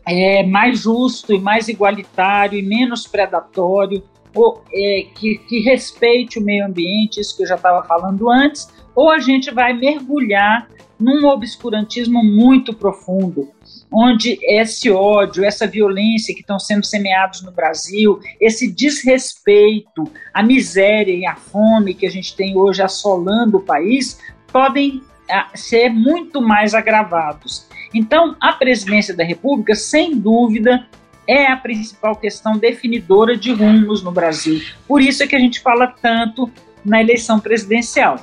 é, 0.05 0.43
mais 0.43 0.79
justo 0.79 1.33
e 1.33 1.39
mais 1.39 1.67
igualitário 1.67 2.57
e 2.57 2.61
menos 2.61 3.07
predatório, 3.07 4.03
ou, 4.35 4.63
é, 4.73 5.05
que, 5.15 5.37
que 5.37 5.59
respeite 5.59 6.39
o 6.39 6.43
meio 6.43 6.65
ambiente, 6.65 7.19
isso 7.19 7.37
que 7.37 7.43
eu 7.43 7.47
já 7.47 7.55
estava 7.55 7.85
falando 7.85 8.29
antes, 8.29 8.67
ou 8.95 9.11
a 9.11 9.19
gente 9.19 9.51
vai 9.51 9.73
mergulhar 9.73 10.67
num 10.99 11.27
obscurantismo 11.27 12.23
muito 12.23 12.73
profundo, 12.73 13.49
onde 13.93 14.39
esse 14.41 14.89
ódio, 14.89 15.45
essa 15.45 15.67
violência 15.67 16.33
que 16.33 16.41
estão 16.41 16.57
sendo 16.57 16.83
semeados 16.83 17.43
no 17.43 17.51
Brasil, 17.51 18.19
esse 18.41 18.69
desrespeito, 18.69 20.09
a 20.33 20.41
miséria 20.41 21.13
e 21.13 21.27
a 21.27 21.35
fome 21.35 21.93
que 21.93 22.07
a 22.07 22.09
gente 22.09 22.35
tem 22.35 22.57
hoje 22.57 22.81
assolando 22.81 23.57
o 23.57 23.61
país, 23.61 24.19
podem 24.51 25.03
ah, 25.29 25.49
ser 25.53 25.89
muito 25.89 26.41
mais 26.41 26.73
agravados. 26.73 27.67
Então, 27.93 28.35
a 28.41 28.53
presidência 28.53 29.15
da 29.15 29.23
República, 29.23 29.75
sem 29.75 30.17
dúvida, 30.17 30.87
é 31.27 31.45
a 31.45 31.55
principal 31.55 32.15
questão 32.15 32.57
definidora 32.57 33.37
de 33.37 33.53
rumos 33.53 34.01
no 34.01 34.11
Brasil. 34.11 34.59
Por 34.87 35.03
isso 35.03 35.21
é 35.21 35.27
que 35.27 35.35
a 35.35 35.39
gente 35.39 35.61
fala 35.61 35.87
tanto 35.87 36.51
na 36.83 36.99
eleição 36.99 37.39
presidencial. 37.39 38.17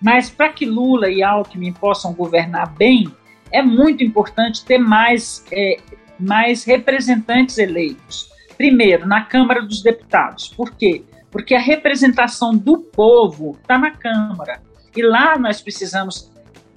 Mas 0.00 0.30
para 0.30 0.50
que 0.50 0.64
Lula 0.64 1.10
e 1.10 1.22
Alckmin 1.22 1.72
possam 1.72 2.14
governar 2.14 2.72
bem, 2.74 3.12
é 3.52 3.62
muito 3.62 4.02
importante 4.02 4.64
ter 4.64 4.78
mais, 4.78 5.44
é, 5.52 5.78
mais 6.18 6.64
representantes 6.64 7.58
eleitos. 7.58 8.28
Primeiro, 8.56 9.06
na 9.06 9.22
Câmara 9.22 9.62
dos 9.62 9.82
Deputados. 9.82 10.48
Por 10.48 10.72
quê? 10.72 11.04
Porque 11.30 11.54
a 11.54 11.60
representação 11.60 12.56
do 12.56 12.78
povo 12.78 13.56
está 13.60 13.78
na 13.78 13.90
Câmara. 13.90 14.60
E 14.96 15.02
lá 15.02 15.38
nós 15.38 15.60
precisamos 15.60 16.30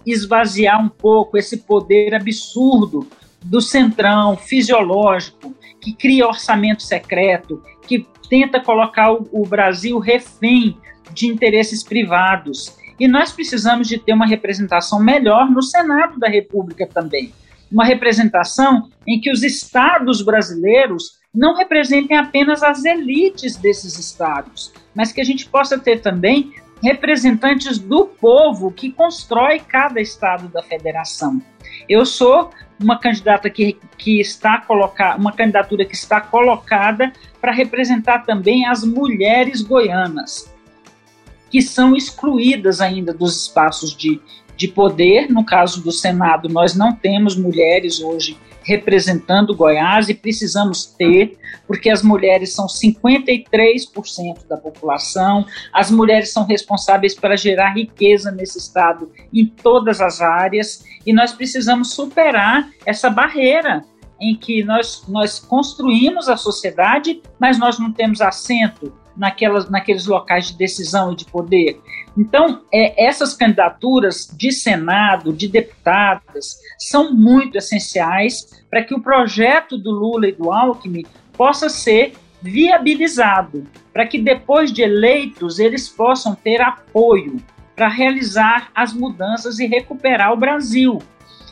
esvaziar 0.06 0.84
um 0.84 0.90
pouco 0.90 1.38
esse 1.38 1.58
poder 1.58 2.14
absurdo 2.14 3.08
do 3.44 3.62
centrão 3.62 4.38
fisiológico 4.38 5.56
que 5.80 5.94
cria 5.94 6.28
orçamento 6.28 6.84
secreto, 6.84 7.64
que 7.88 8.06
tenta 8.30 8.60
colocar 8.60 9.12
o, 9.12 9.28
o 9.32 9.46
Brasil 9.46 9.98
refém 9.98 10.78
de 11.14 11.28
interesses 11.28 11.84
privados. 11.84 12.78
E 13.02 13.08
nós 13.08 13.32
precisamos 13.32 13.88
de 13.88 13.98
ter 13.98 14.14
uma 14.14 14.28
representação 14.28 15.00
melhor 15.00 15.50
no 15.50 15.64
Senado 15.64 16.20
da 16.20 16.30
República 16.30 16.86
também. 16.86 17.34
Uma 17.72 17.84
representação 17.84 18.92
em 19.08 19.20
que 19.20 19.32
os 19.32 19.42
estados 19.42 20.22
brasileiros 20.22 21.20
não 21.34 21.56
representem 21.56 22.16
apenas 22.16 22.62
as 22.62 22.86
elites 22.86 23.56
desses 23.56 23.98
estados, 23.98 24.72
mas 24.94 25.12
que 25.12 25.20
a 25.20 25.24
gente 25.24 25.50
possa 25.50 25.80
ter 25.80 26.00
também 26.00 26.54
representantes 26.84 27.80
do 27.80 28.06
povo 28.06 28.72
que 28.72 28.92
constrói 28.92 29.60
cada 29.60 30.00
estado 30.00 30.48
da 30.50 30.62
federação. 30.62 31.42
Eu 31.90 32.06
sou 32.06 32.52
uma 32.80 33.00
candidata 33.00 33.50
que, 33.50 33.80
que 33.98 34.22
está 34.22 34.62
colocada, 34.62 35.18
uma 35.18 35.32
candidatura 35.32 35.86
que 35.86 35.96
está 35.96 36.22
colocada 36.22 37.12
para 37.40 37.52
representar 37.52 38.28
também 38.28 38.68
as 38.68 38.84
mulheres 38.84 39.64
goianas, 39.64 40.51
que 41.52 41.62
são 41.62 41.96
excluídas 41.96 42.80
ainda 42.80 43.14
dos 43.14 43.42
espaços 43.42 43.96
de, 43.96 44.20
de 44.56 44.68
poder. 44.70 45.30
No 45.30 45.46
caso 45.46 45.84
do 45.84 45.92
Senado, 45.92 46.48
nós 46.48 46.74
não 46.74 46.96
temos 46.96 47.36
mulheres 47.36 48.00
hoje 48.00 48.38
representando 48.64 49.56
Goiás 49.56 50.08
e 50.08 50.14
precisamos 50.14 50.86
ter, 50.86 51.38
porque 51.68 51.90
as 51.90 52.04
mulheres 52.04 52.54
são 52.54 52.68
53% 52.68 54.48
da 54.48 54.56
população, 54.56 55.46
as 55.74 55.90
mulheres 55.90 56.32
são 56.32 56.46
responsáveis 56.46 57.16
para 57.16 57.36
gerar 57.36 57.74
riqueza 57.74 58.32
nesse 58.32 58.60
estado 58.60 59.12
em 59.34 59.46
todas 59.46 60.00
as 60.00 60.22
áreas 60.22 60.86
e 61.06 61.12
nós 61.12 61.32
precisamos 61.32 61.94
superar 61.94 62.70
essa 62.86 63.10
barreira 63.10 63.84
em 64.20 64.36
que 64.36 64.64
nós, 64.64 65.04
nós 65.08 65.40
construímos 65.40 66.30
a 66.30 66.38
sociedade, 66.38 67.20
mas 67.40 67.58
nós 67.58 67.80
não 67.80 67.92
temos 67.92 68.22
assento 68.22 68.94
naquelas, 69.22 69.70
naqueles 69.70 70.08
locais 70.08 70.48
de 70.48 70.58
decisão 70.58 71.14
e 71.14 71.16
de 71.16 71.26
poder. 71.26 71.80
Então, 72.18 72.64
é, 72.74 73.06
essas 73.06 73.36
candidaturas 73.36 74.28
de 74.36 74.52
Senado, 74.52 75.32
de 75.32 75.48
deputadas, 75.48 76.58
são 76.80 77.14
muito 77.14 77.56
essenciais 77.56 78.66
para 78.68 78.84
que 78.84 78.96
o 78.96 79.00
projeto 79.00 79.78
do 79.78 79.92
Lula 79.92 80.28
e 80.28 80.32
do 80.32 80.52
Alckmin 80.52 81.06
possa 81.34 81.70
ser 81.70 82.14
viabilizado, 82.42 83.68
para 83.94 84.08
que 84.08 84.18
depois 84.18 84.74
de 84.74 84.82
eleitos 84.82 85.60
eles 85.60 85.88
possam 85.88 86.34
ter 86.34 86.60
apoio 86.60 87.38
para 87.76 87.88
realizar 87.88 88.72
as 88.74 88.92
mudanças 88.92 89.60
e 89.60 89.68
recuperar 89.68 90.34
o 90.34 90.38
Brasil. 90.38 90.98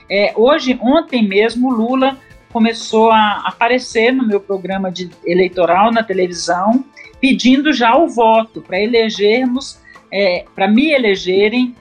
É, 0.09 0.33
hoje, 0.35 0.75
ontem 0.81 1.27
mesmo, 1.27 1.69
Lula 1.69 2.17
começou 2.51 3.11
a 3.11 3.43
aparecer 3.45 4.11
no 4.11 4.25
meu 4.25 4.39
programa 4.39 4.91
de 4.91 5.11
eleitoral 5.23 5.91
na 5.91 6.01
televisão, 6.01 6.83
pedindo 7.19 7.73
já 7.73 7.95
o 7.97 8.07
voto 8.07 8.61
para 8.61 8.79
elegermos 8.79 9.79
é, 10.11 10.45
para 10.55 10.67
me 10.67 10.91
elegerem 10.91 11.75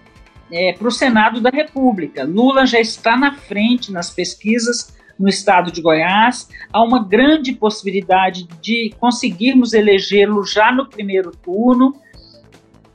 é, 0.50 0.72
para 0.72 0.88
o 0.88 0.90
Senado 0.90 1.40
da 1.40 1.50
República. 1.50 2.24
Lula 2.24 2.66
já 2.66 2.80
está 2.80 3.16
na 3.16 3.34
frente 3.34 3.92
nas 3.92 4.10
pesquisas 4.10 4.96
no 5.18 5.28
estado 5.28 5.72
de 5.72 5.82
Goiás. 5.82 6.48
Há 6.72 6.82
uma 6.82 7.04
grande 7.04 7.52
possibilidade 7.52 8.46
de 8.62 8.94
conseguirmos 8.98 9.72
elegê-lo 9.72 10.44
já 10.44 10.70
no 10.70 10.86
primeiro 10.86 11.32
turno. 11.32 11.96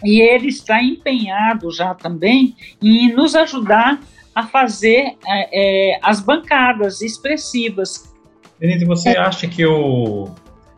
E 0.03 0.21
ele 0.21 0.47
está 0.47 0.81
empenhado 0.81 1.71
já 1.71 1.93
também 1.93 2.55
em 2.81 3.13
nos 3.13 3.35
ajudar 3.35 4.01
a 4.35 4.43
fazer 4.47 5.15
é, 5.25 5.93
é 5.93 5.99
as 6.01 6.19
bancadas 6.19 7.01
expressivas. 7.01 8.11
Denise, 8.59 8.85
você 8.85 9.09
é. 9.09 9.19
acha 9.19 9.47
que 9.47 9.65
o, 9.65 10.29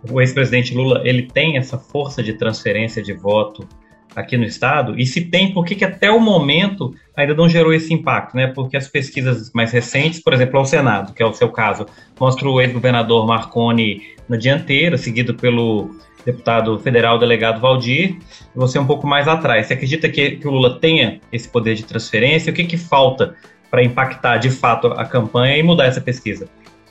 o 0.09 0.21
ex-presidente 0.21 0.73
Lula 0.73 1.01
ele 1.03 1.23
tem 1.23 1.57
essa 1.57 1.77
força 1.77 2.21
de 2.21 2.33
transferência 2.33 3.01
de 3.01 3.13
voto 3.13 3.67
aqui 4.15 4.37
no 4.37 4.45
estado? 4.45 4.99
E 4.99 5.05
se 5.05 5.21
tem, 5.21 5.53
por 5.53 5.65
que, 5.65 5.75
que 5.75 5.85
até 5.85 6.09
o 6.09 6.19
momento 6.19 6.93
ainda 7.15 7.33
não 7.33 7.49
gerou 7.49 7.73
esse 7.73 7.93
impacto? 7.93 8.35
Né? 8.35 8.47
Porque 8.47 8.77
as 8.77 8.87
pesquisas 8.87 9.51
mais 9.53 9.71
recentes, 9.71 10.19
por 10.21 10.33
exemplo, 10.33 10.57
ao 10.57 10.65
Senado, 10.65 11.13
que 11.13 11.21
é 11.21 11.25
o 11.25 11.33
seu 11.33 11.49
caso, 11.49 11.85
mostra 12.19 12.47
o 12.47 12.61
ex-governador 12.61 13.25
Marconi 13.27 14.01
na 14.27 14.37
dianteira, 14.37 14.97
seguido 14.97 15.35
pelo 15.35 15.95
deputado 16.25 16.79
federal 16.79 17.19
delegado 17.19 17.61
Valdir, 17.61 18.17
e 18.17 18.57
você 18.57 18.79
um 18.79 18.85
pouco 18.85 19.05
mais 19.05 19.27
atrás. 19.27 19.67
Você 19.67 19.73
acredita 19.73 20.09
que, 20.09 20.31
que 20.31 20.47
o 20.47 20.51
Lula 20.51 20.79
tenha 20.79 21.19
esse 21.31 21.47
poder 21.47 21.75
de 21.75 21.83
transferência? 21.83 22.51
O 22.51 22.55
que, 22.55 22.63
que 22.63 22.77
falta 22.77 23.35
para 23.69 23.83
impactar 23.83 24.37
de 24.37 24.49
fato 24.49 24.87
a 24.87 25.05
campanha 25.05 25.57
e 25.57 25.61
mudar 25.61 25.85
essa 25.85 26.01
pesquisa? 26.01 26.47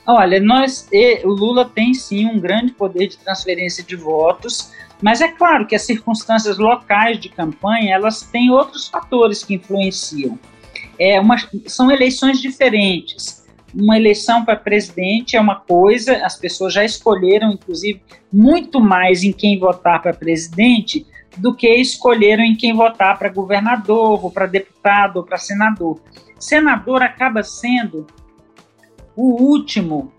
Olha, 0.07 0.39
nós, 0.39 0.87
o 1.23 1.29
Lula 1.29 1.65
tem 1.65 1.93
sim 1.93 2.27
um 2.27 2.39
grande 2.39 2.71
poder 2.73 3.07
de 3.07 3.17
transferência 3.17 3.83
de 3.83 3.95
votos, 3.95 4.71
mas 5.01 5.19
é 5.19 5.27
claro 5.27 5.65
que 5.65 5.75
as 5.75 5.81
circunstâncias 5.81 6.57
locais 6.57 7.19
de 7.19 7.29
campanha 7.29 7.95
elas 7.95 8.21
têm 8.21 8.51
outros 8.51 8.87
fatores 8.87 9.43
que 9.43 9.55
influenciam. 9.55 10.37
É 10.99 11.19
uma, 11.19 11.35
são 11.65 11.91
eleições 11.91 12.39
diferentes. 12.39 13.43
Uma 13.73 13.97
eleição 13.97 14.45
para 14.45 14.55
presidente 14.55 15.35
é 15.35 15.41
uma 15.41 15.55
coisa, 15.59 16.25
as 16.25 16.37
pessoas 16.37 16.73
já 16.73 16.85
escolheram, 16.85 17.51
inclusive, 17.51 18.01
muito 18.31 18.79
mais 18.79 19.23
em 19.23 19.33
quem 19.33 19.59
votar 19.59 20.01
para 20.01 20.13
presidente 20.13 21.05
do 21.37 21.53
que 21.53 21.67
escolheram 21.67 22.43
em 22.43 22.55
quem 22.55 22.73
votar 22.73 23.17
para 23.19 23.27
governador, 23.27 24.23
ou 24.23 24.31
para 24.31 24.45
deputado, 24.45 25.17
ou 25.17 25.23
para 25.23 25.37
senador. 25.37 25.99
Senador 26.39 27.01
acaba 27.01 27.43
sendo 27.43 28.07
o 29.15 29.41
último, 29.41 30.11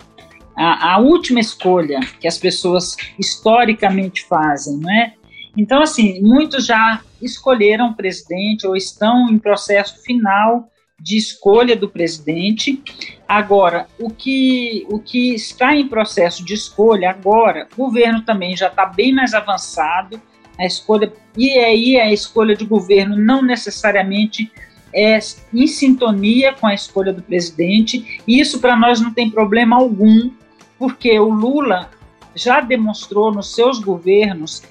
a, 0.57 0.95
a, 0.95 0.99
última 0.99 1.41
escolha 1.41 2.01
que 2.21 2.27
as 2.27 2.39
pessoas 2.39 2.97
historicamente 3.19 4.25
fazem, 4.27 4.79
não 4.79 4.91
é? 4.91 5.15
Então, 5.57 5.83
assim, 5.83 6.21
muitos 6.21 6.67
já 6.67 7.01
escolheram 7.21 7.95
presidente 7.95 8.67
ou 8.67 8.77
estão 8.77 9.29
em 9.31 9.39
processo 9.39 10.03
final 10.03 10.69
de 11.01 11.17
escolha 11.17 11.77
do 11.77 11.89
presidente. 11.89 12.83
Agora, 13.29 13.87
o 13.99 14.11
que, 14.11 14.87
o 14.91 14.99
que 14.99 15.35
está 15.35 15.75
em 15.75 15.89
processo 15.89 16.45
de 16.45 16.55
escolha 16.55 17.11
agora, 17.11 17.69
o 17.75 17.85
governo 17.85 18.23
também 18.23 18.57
já 18.57 18.69
está 18.69 18.87
bem 18.87 19.13
mais 19.13 19.35
avançado, 19.35 20.21
a 20.59 20.65
escolha, 20.65 21.13
e 21.37 21.51
aí 21.59 22.01
a 22.01 22.11
escolha 22.13 22.57
de 22.57 22.65
governo 22.65 23.17
não 23.17 23.43
necessariamente 23.43 24.51
é 24.97 25.19
em 25.53 25.67
sintonia 25.67 26.55
com 26.55 26.67
a 26.67 26.73
escolha 26.73 27.13
do 27.13 27.21
presidente, 27.23 28.23
e 28.27 28.41
isso 28.41 28.61
para 28.61 28.75
nós 28.75 28.99
não 28.99 29.13
tem 29.13 29.31
problema 29.31 29.77
algum, 29.77 30.31
porque 30.79 31.19
o 31.21 31.29
Lula 31.29 31.91
já 32.35 32.61
demonstrou 32.61 33.33
nos 33.33 33.55
seus 33.55 33.79
governos 33.79 34.63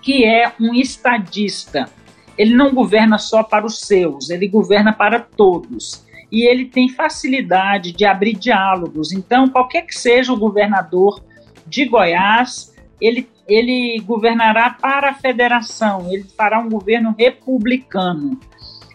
que 0.00 0.24
é 0.24 0.52
um 0.60 0.72
estadista. 0.72 1.90
Ele 2.36 2.54
não 2.54 2.72
governa 2.72 3.18
só 3.18 3.42
para 3.42 3.66
os 3.66 3.80
seus, 3.80 4.30
ele 4.30 4.46
governa 4.46 4.92
para 4.92 5.18
todos. 5.18 6.06
E 6.30 6.46
ele 6.46 6.66
tem 6.66 6.88
facilidade 6.88 7.90
de 7.92 8.04
abrir 8.04 8.34
diálogos. 8.34 9.12
Então, 9.12 9.48
qualquer 9.48 9.82
que 9.82 9.98
seja 9.98 10.32
o 10.32 10.38
governador 10.38 11.20
de 11.66 11.84
Goiás, 11.86 12.74
ele, 13.00 13.28
ele 13.48 14.00
governará 14.04 14.70
para 14.70 15.10
a 15.10 15.14
federação, 15.14 16.12
ele 16.12 16.24
fará 16.36 16.60
um 16.60 16.68
governo 16.68 17.14
republicano. 17.18 18.38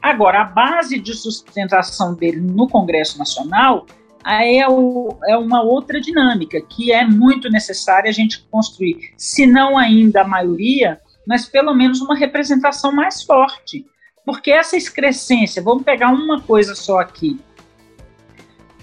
Agora, 0.03 0.41
a 0.41 0.43
base 0.43 0.99
de 0.99 1.13
sustentação 1.13 2.13
dele 2.13 2.41
no 2.41 2.67
Congresso 2.67 3.17
Nacional 3.17 3.85
é, 4.25 4.67
o, 4.67 5.17
é 5.25 5.37
uma 5.37 5.63
outra 5.63 6.01
dinâmica 6.01 6.59
que 6.59 6.91
é 6.91 7.07
muito 7.07 7.49
necessária 7.49 8.09
a 8.09 8.13
gente 8.13 8.45
construir, 8.51 9.13
se 9.17 9.47
não 9.47 9.77
ainda 9.77 10.21
a 10.21 10.27
maioria, 10.27 10.99
mas 11.25 11.45
pelo 11.45 11.73
menos 11.73 12.01
uma 12.01 12.17
representação 12.17 12.91
mais 12.91 13.23
forte. 13.23 13.85
Porque 14.25 14.51
essa 14.51 14.75
excrescência, 14.75 15.63
vamos 15.63 15.83
pegar 15.83 16.09
uma 16.09 16.41
coisa 16.41 16.75
só 16.75 16.99
aqui. 16.99 17.39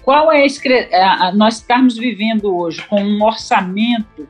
Qual 0.01 0.31
é 0.31 0.43
a, 0.91 1.31
nós 1.33 1.57
estamos 1.57 1.97
vivendo 1.97 2.55
hoje 2.55 2.83
com 2.87 2.99
um 2.99 3.23
orçamento, 3.23 4.27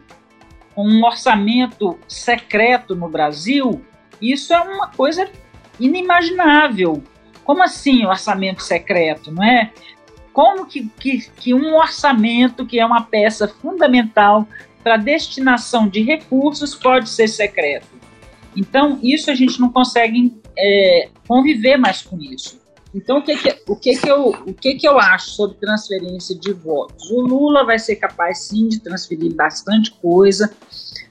com 0.75 0.85
um 0.85 1.05
orçamento 1.05 1.97
secreto 2.05 2.97
no 2.97 3.07
Brasil? 3.07 3.81
Isso 4.21 4.53
é 4.53 4.59
uma 4.59 4.89
coisa 4.89 5.29
inimaginável. 5.83 7.03
Como 7.43 7.63
assim 7.63 8.05
orçamento 8.05 8.61
secreto, 8.61 9.31
não 9.31 9.43
é? 9.43 9.71
Como 10.31 10.65
que, 10.65 10.87
que, 10.99 11.29
que 11.31 11.53
um 11.53 11.75
orçamento, 11.75 12.65
que 12.65 12.79
é 12.79 12.85
uma 12.85 13.01
peça 13.01 13.47
fundamental 13.47 14.47
para 14.83 14.95
destinação 14.97 15.87
de 15.87 16.01
recursos, 16.01 16.73
pode 16.73 17.09
ser 17.09 17.27
secreto? 17.27 17.87
Então, 18.55 18.99
isso 19.01 19.29
a 19.31 19.35
gente 19.35 19.59
não 19.59 19.69
consegue 19.69 20.33
é, 20.57 21.09
conviver 21.27 21.77
mais 21.77 22.01
com 22.01 22.17
isso. 22.19 22.61
Então, 22.93 23.19
o 23.19 23.21
que 23.23 23.35
que, 23.37 23.61
o 23.67 23.75
que 23.75 23.95
que 23.95 24.09
eu 24.09 24.29
o 24.29 24.53
que 24.53 24.75
que 24.75 24.87
eu 24.87 24.99
acho 24.99 25.31
sobre 25.31 25.57
transferência 25.57 26.35
de 26.35 26.51
votos? 26.51 27.09
O 27.09 27.21
Lula 27.21 27.63
vai 27.63 27.79
ser 27.79 27.95
capaz 27.95 28.39
sim 28.39 28.67
de 28.67 28.81
transferir 28.81 29.33
bastante 29.33 29.91
coisa, 29.91 30.53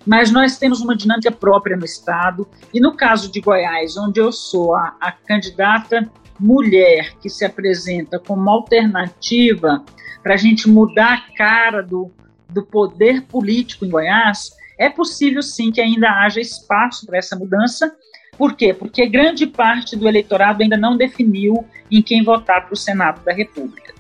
mas 0.07 0.31
nós 0.31 0.59
temos 0.59 0.81
uma 0.81 0.97
dinâmica 0.97 1.31
própria 1.31 1.77
no 1.77 1.85
estado 1.85 2.49
e 2.73 2.81
no 2.81 2.97
caso 2.97 3.31
de 3.31 3.41
Goiás, 3.41 3.97
onde 3.97 4.21
eu 4.21 4.33
sou 4.33 4.75
a, 4.75 4.97
a 5.01 5.13
candidata 5.13 6.11
mulher 6.39 7.15
que 7.21 7.29
se 7.29 7.45
apresenta 7.45 8.19
como 8.19 8.49
alternativa 8.49 9.85
para 10.23 10.35
a 10.35 10.39
gente 10.39 10.69
mudar 10.69 11.15
a 11.15 11.37
cara 11.37 11.83
do, 11.83 12.11
do 12.49 12.65
poder 12.65 13.23
político 13.23 13.85
em 13.85 13.91
Goiás, 13.91 14.51
é 14.79 14.89
possível 14.89 15.43
sim 15.43 15.71
que 15.71 15.81
ainda 15.81 16.09
haja 16.09 16.41
espaço 16.41 17.07
para 17.07 17.19
essa 17.19 17.37
mudança 17.37 17.95
por 18.41 18.57
quê? 18.57 18.73
Porque 18.73 19.07
grande 19.07 19.47
parte 19.47 19.95
do 19.95 20.09
eleitorado 20.09 20.63
ainda 20.63 20.75
não 20.75 20.97
definiu 20.97 21.63
em 21.91 22.01
quem 22.01 22.25
votar 22.25 22.65
para 22.65 22.73
o 22.73 22.77
Senado 22.77 23.23
da 23.23 23.35
República. 23.35 23.93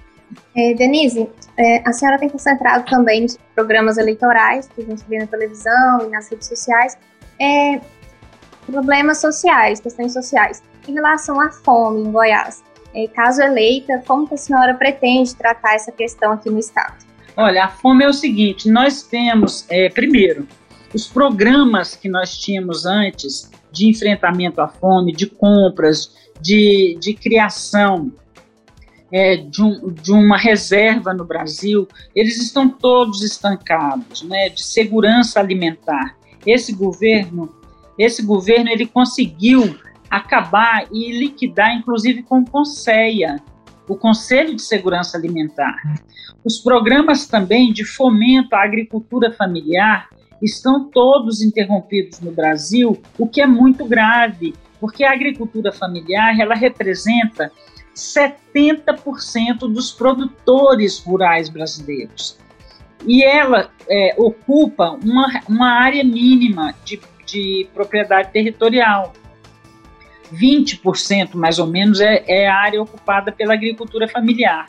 É, 0.56 0.72
Denise, 0.72 1.28
é, 1.60 1.82
a 1.86 1.92
senhora 1.92 2.18
tem 2.18 2.30
concentrado 2.30 2.86
também 2.88 3.20
nos 3.20 3.36
programas 3.54 3.98
eleitorais 3.98 4.66
que 4.74 4.80
a 4.80 4.84
gente 4.84 5.04
vê 5.06 5.18
na 5.18 5.26
televisão 5.26 6.06
e 6.06 6.08
nas 6.08 6.30
redes 6.30 6.48
sociais, 6.48 6.96
é, 7.38 7.78
problemas 8.66 9.18
sociais, 9.18 9.78
questões 9.78 10.14
sociais. 10.14 10.62
Em 10.88 10.94
relação 10.94 11.38
à 11.38 11.50
fome 11.50 12.00
em 12.00 12.10
Goiás, 12.10 12.64
é, 12.94 13.06
caso 13.08 13.42
eleita, 13.42 14.02
como 14.06 14.26
que 14.26 14.34
a 14.34 14.38
senhora 14.38 14.72
pretende 14.72 15.36
tratar 15.36 15.74
essa 15.74 15.92
questão 15.92 16.32
aqui 16.32 16.48
no 16.48 16.58
estado? 16.58 16.94
Olha, 17.36 17.64
a 17.64 17.68
fome 17.68 18.04
é 18.04 18.08
o 18.08 18.12
seguinte: 18.12 18.70
nós 18.70 19.02
temos, 19.02 19.66
é, 19.68 19.90
primeiro, 19.90 20.48
os 20.94 21.06
programas 21.06 21.94
que 21.94 22.08
nós 22.08 22.38
tínhamos 22.38 22.86
antes 22.86 23.50
de 23.70 23.86
enfrentamento 23.86 24.62
à 24.62 24.66
fome, 24.66 25.12
de 25.12 25.26
compras, 25.26 26.16
de, 26.40 26.96
de 26.98 27.12
criação 27.12 28.10
é, 29.12 29.36
de, 29.36 29.62
um, 29.62 29.92
de, 29.92 30.12
uma 30.12 30.36
reserva 30.36 31.12
no 31.12 31.24
Brasil, 31.24 31.86
eles 32.14 32.40
estão 32.40 32.68
todos 32.68 33.22
estancados, 33.22 34.22
né, 34.22 34.48
de 34.48 34.62
segurança 34.64 35.40
alimentar. 35.40 36.16
Esse 36.46 36.72
governo, 36.72 37.54
esse 37.98 38.22
governo, 38.22 38.70
ele 38.70 38.86
conseguiu 38.86 39.76
acabar 40.08 40.86
e 40.92 41.12
liquidar, 41.18 41.74
inclusive 41.74 42.22
com 42.22 42.40
o 42.40 42.44
CONSEA, 42.44 43.40
o 43.88 43.96
Conselho 43.96 44.54
de 44.54 44.62
Segurança 44.62 45.16
Alimentar. 45.16 45.76
Os 46.44 46.58
programas 46.58 47.26
também 47.26 47.72
de 47.72 47.84
fomento 47.84 48.54
à 48.54 48.62
agricultura 48.62 49.32
familiar, 49.32 50.08
estão 50.40 50.88
todos 50.88 51.42
interrompidos 51.42 52.20
no 52.20 52.32
Brasil, 52.32 53.00
o 53.18 53.26
que 53.26 53.42
é 53.42 53.46
muito 53.46 53.84
grave, 53.84 54.54
porque 54.80 55.04
a 55.04 55.12
agricultura 55.12 55.70
familiar 55.70 56.38
ela 56.40 56.54
representa 56.54 57.52
70% 58.00 59.60
dos 59.60 59.92
produtores 59.92 60.98
rurais 60.98 61.48
brasileiros. 61.48 62.38
E 63.06 63.22
ela 63.22 63.70
é, 63.88 64.14
ocupa 64.18 64.90
uma, 64.90 65.40
uma 65.48 65.70
área 65.72 66.02
mínima 66.02 66.74
de, 66.84 67.00
de 67.26 67.68
propriedade 67.74 68.30
territorial. 68.32 69.12
20% 70.32 71.34
mais 71.34 71.58
ou 71.58 71.66
menos 71.66 72.00
é, 72.00 72.24
é 72.26 72.48
a 72.48 72.56
área 72.56 72.82
ocupada 72.82 73.32
pela 73.32 73.54
agricultura 73.54 74.08
familiar. 74.08 74.66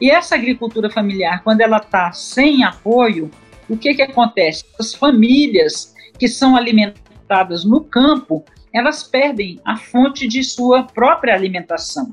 E 0.00 0.10
essa 0.10 0.34
agricultura 0.34 0.90
familiar, 0.90 1.42
quando 1.42 1.60
ela 1.60 1.76
está 1.76 2.12
sem 2.12 2.64
apoio, 2.64 3.30
o 3.68 3.76
que, 3.76 3.94
que 3.94 4.02
acontece? 4.02 4.64
As 4.78 4.94
famílias 4.94 5.94
que 6.18 6.26
são 6.26 6.56
alimentadas 6.56 7.64
no 7.64 7.84
campo, 7.84 8.44
elas 8.72 9.02
perdem 9.02 9.60
a 9.64 9.76
fonte 9.76 10.26
de 10.26 10.42
sua 10.42 10.84
própria 10.84 11.34
alimentação 11.34 12.12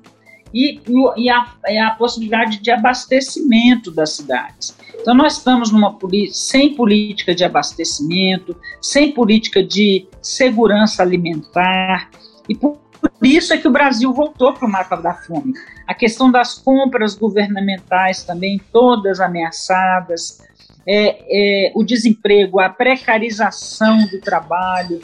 e, 0.53 0.79
e, 1.17 1.29
a, 1.29 1.47
e 1.67 1.77
a, 1.77 1.91
possibilidade 1.91 2.59
de 2.59 2.71
abastecimento 2.71 3.91
das 3.91 4.11
cidades. 4.11 4.75
Então, 4.99 5.13
nós 5.13 5.37
estamos 5.37 5.71
numa 5.71 5.97
sem 6.31 6.75
política 6.75 7.33
de 7.33 7.43
abastecimento, 7.43 8.55
sem 8.81 9.11
política 9.11 9.63
de 9.63 10.07
segurança 10.21 11.01
alimentar, 11.01 12.09
e 12.47 12.55
por, 12.55 12.77
por 12.99 13.11
isso 13.23 13.53
é 13.53 13.57
que 13.57 13.67
o 13.67 13.71
Brasil 13.71 14.11
voltou 14.13 14.53
para 14.53 14.67
o 14.67 14.71
mapa 14.71 14.95
da 14.95 15.13
fome. 15.13 15.53
A 15.87 15.93
questão 15.93 16.29
das 16.29 16.55
compras 16.55 17.15
governamentais 17.15 18.23
também, 18.23 18.59
todas 18.71 19.19
ameaçadas, 19.19 20.41
é, 20.87 21.67
é, 21.67 21.71
o 21.75 21.83
desemprego, 21.83 22.59
a 22.59 22.69
precarização 22.69 24.05
do 24.07 24.19
trabalho. 24.19 25.01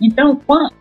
Então, 0.00 0.36
quando, 0.46 0.72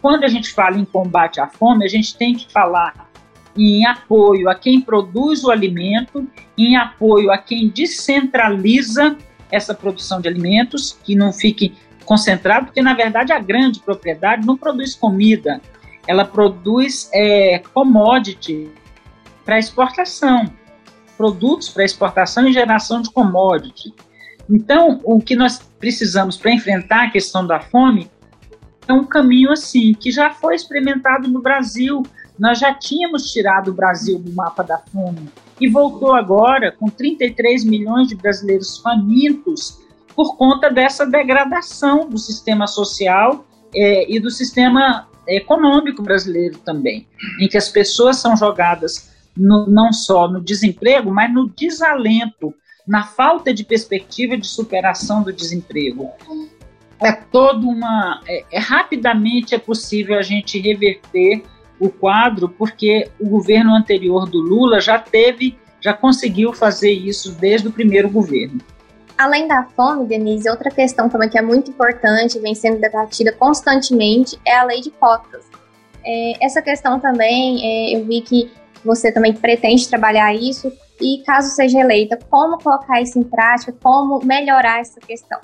quando 0.00 0.24
a 0.24 0.28
gente 0.28 0.52
fala 0.52 0.76
em 0.76 0.84
combate 0.84 1.40
à 1.40 1.46
fome, 1.46 1.84
a 1.84 1.88
gente 1.88 2.16
tem 2.16 2.34
que 2.34 2.50
falar 2.52 3.08
em 3.56 3.84
apoio 3.86 4.48
a 4.48 4.54
quem 4.54 4.80
produz 4.80 5.44
o 5.44 5.50
alimento, 5.50 6.26
em 6.56 6.76
apoio 6.76 7.30
a 7.30 7.38
quem 7.38 7.68
descentraliza 7.68 9.16
essa 9.50 9.74
produção 9.74 10.20
de 10.20 10.28
alimentos, 10.28 10.96
que 11.02 11.14
não 11.14 11.32
fique 11.32 11.74
concentrado, 12.04 12.66
porque 12.66 12.80
na 12.80 12.94
verdade 12.94 13.32
a 13.32 13.38
grande 13.38 13.80
propriedade 13.80 14.46
não 14.46 14.56
produz 14.56 14.94
comida, 14.94 15.60
ela 16.06 16.24
produz 16.24 17.10
é, 17.12 17.58
commodity 17.72 18.70
para 19.44 19.58
exportação 19.58 20.50
produtos 21.18 21.68
para 21.68 21.84
exportação 21.84 22.46
e 22.46 22.52
geração 22.52 23.02
de 23.02 23.10
commodity. 23.10 23.92
Então, 24.48 25.00
o 25.02 25.20
que 25.20 25.34
nós 25.34 25.58
precisamos 25.78 26.36
para 26.36 26.52
enfrentar 26.52 27.06
a 27.06 27.10
questão 27.10 27.44
da 27.44 27.58
fome 27.58 28.08
é 28.88 28.92
um 28.92 29.04
caminho 29.04 29.52
assim, 29.52 29.92
que 29.92 30.10
já 30.10 30.30
foi 30.30 30.54
experimentado 30.54 31.28
no 31.28 31.42
Brasil. 31.42 32.02
Nós 32.38 32.58
já 32.58 32.72
tínhamos 32.72 33.30
tirado 33.30 33.70
o 33.70 33.74
Brasil 33.74 34.18
do 34.18 34.32
mapa 34.32 34.64
da 34.64 34.78
fome 34.78 35.28
e 35.60 35.68
voltou 35.68 36.14
agora 36.14 36.72
com 36.72 36.88
33 36.88 37.64
milhões 37.64 38.08
de 38.08 38.16
brasileiros 38.16 38.78
famintos 38.78 39.78
por 40.14 40.36
conta 40.36 40.70
dessa 40.70 41.04
degradação 41.04 42.08
do 42.08 42.18
sistema 42.18 42.66
social 42.66 43.44
é, 43.74 44.10
e 44.10 44.18
do 44.18 44.30
sistema 44.30 45.06
econômico 45.26 46.02
brasileiro 46.02 46.58
também, 46.58 47.06
em 47.40 47.48
que 47.48 47.58
as 47.58 47.68
pessoas 47.68 48.16
são 48.16 48.36
jogadas 48.36 49.10
no, 49.36 49.66
não 49.66 49.92
só 49.92 50.26
no 50.26 50.40
desemprego, 50.40 51.12
mas 51.12 51.32
no 51.32 51.48
desalento, 51.50 52.54
na 52.86 53.04
falta 53.04 53.52
de 53.52 53.62
perspectiva 53.64 54.36
de 54.36 54.46
superação 54.46 55.22
do 55.22 55.32
desemprego. 55.32 56.10
É 57.00 57.12
toda 57.12 57.66
uma. 57.66 58.20
É, 58.26 58.44
é, 58.50 58.58
rapidamente 58.58 59.54
é 59.54 59.58
possível 59.58 60.18
a 60.18 60.22
gente 60.22 60.58
reverter 60.58 61.42
o 61.78 61.88
quadro, 61.88 62.48
porque 62.48 63.08
o 63.20 63.28
governo 63.28 63.74
anterior 63.74 64.28
do 64.28 64.38
Lula 64.38 64.80
já 64.80 64.98
teve, 64.98 65.56
já 65.80 65.92
conseguiu 65.92 66.52
fazer 66.52 66.90
isso 66.90 67.32
desde 67.32 67.68
o 67.68 67.72
primeiro 67.72 68.10
governo. 68.10 68.60
Além 69.16 69.46
da 69.46 69.64
fome, 69.64 70.06
Denise, 70.06 70.48
outra 70.48 70.70
questão 70.70 71.08
também 71.08 71.28
que 71.28 71.38
é 71.38 71.42
muito 71.42 71.70
importante, 71.70 72.38
vem 72.38 72.54
sendo 72.54 72.80
debatida 72.80 73.32
constantemente, 73.32 74.38
é 74.44 74.56
a 74.56 74.64
lei 74.64 74.80
de 74.80 74.90
cotas. 74.90 75.44
É, 76.04 76.44
essa 76.44 76.62
questão 76.62 76.98
também, 76.98 77.60
é, 77.64 77.96
eu 77.96 78.04
vi 78.04 78.20
que 78.20 78.50
você 78.84 79.12
também 79.12 79.32
pretende 79.34 79.88
trabalhar 79.88 80.34
isso 80.34 80.72
e 81.00 81.22
caso 81.24 81.54
seja 81.54 81.80
eleita, 81.80 82.18
como 82.30 82.58
colocar 82.58 83.00
isso 83.00 83.18
em 83.18 83.22
prática, 83.22 83.72
como 83.82 84.24
melhorar 84.24 84.80
essa 84.80 85.00
questão? 85.00 85.40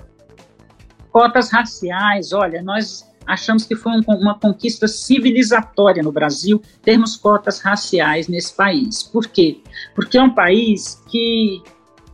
Cotas 1.15 1.49
raciais, 1.49 2.33
olha, 2.33 2.61
nós 2.61 3.09
achamos 3.25 3.65
que 3.65 3.77
foi 3.77 3.93
um, 3.93 4.03
uma 4.09 4.37
conquista 4.37 4.89
civilizatória 4.89 6.03
no 6.03 6.11
Brasil 6.11 6.61
termos 6.83 7.17
cotas 7.17 7.61
raciais 7.61 8.27
nesse 8.27 8.53
país. 8.53 9.05
Por 9.05 9.29
quê? 9.29 9.61
Porque 9.95 10.19
é 10.19 10.23
um 10.23 10.35
país 10.35 11.01
que 11.09 11.63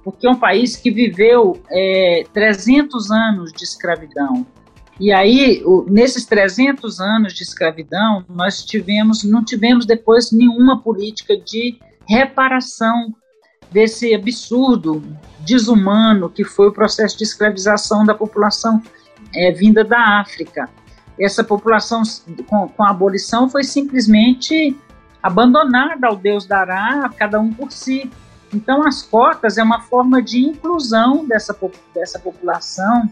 porque 0.05 0.27
é 0.27 0.31
um 0.31 0.39
país 0.39 0.77
que 0.77 0.91
viveu 0.91 1.63
é, 1.71 2.25
300 2.35 3.11
anos 3.11 3.53
de 3.53 3.65
escravidão, 3.65 4.47
e 5.01 5.11
aí, 5.11 5.63
o, 5.65 5.87
nesses 5.89 6.27
300 6.27 7.01
anos 7.01 7.33
de 7.33 7.43
escravidão, 7.43 8.23
nós 8.29 8.63
tivemos, 8.63 9.25
não 9.25 9.43
tivemos 9.43 9.87
depois 9.87 10.31
nenhuma 10.31 10.83
política 10.83 11.39
de 11.39 11.79
reparação 12.07 13.15
desse 13.71 14.15
absurdo 14.15 15.03
desumano 15.41 16.29
que 16.29 16.45
foi 16.45 16.69
o 16.69 16.73
processo 16.73 17.17
de 17.17 17.25
escravização 17.25 18.05
da 18.05 18.15
população 18.15 18.83
é, 19.35 19.53
vinda 19.53 19.85
da 19.85 20.21
África. 20.21 20.69
Essa 21.19 21.45
população, 21.45 22.03
com, 22.47 22.69
com 22.69 22.83
a 22.83 22.91
abolição, 22.91 23.49
foi 23.49 23.63
simplesmente 23.63 24.77
abandonada 25.23 26.07
ao 26.07 26.17
Deus 26.17 26.47
dará, 26.47 27.11
cada 27.17 27.39
um 27.39 27.53
por 27.53 27.71
si. 27.71 28.11
Então, 28.53 28.87
as 28.87 29.03
cotas 29.03 29.59
é 29.59 29.63
uma 29.63 29.81
forma 29.83 30.23
de 30.23 30.41
inclusão 30.41 31.27
dessa, 31.27 31.57
dessa 31.95 32.19
população 32.19 33.11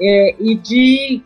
é, 0.00 0.34
e 0.40 0.54
de 0.54 1.22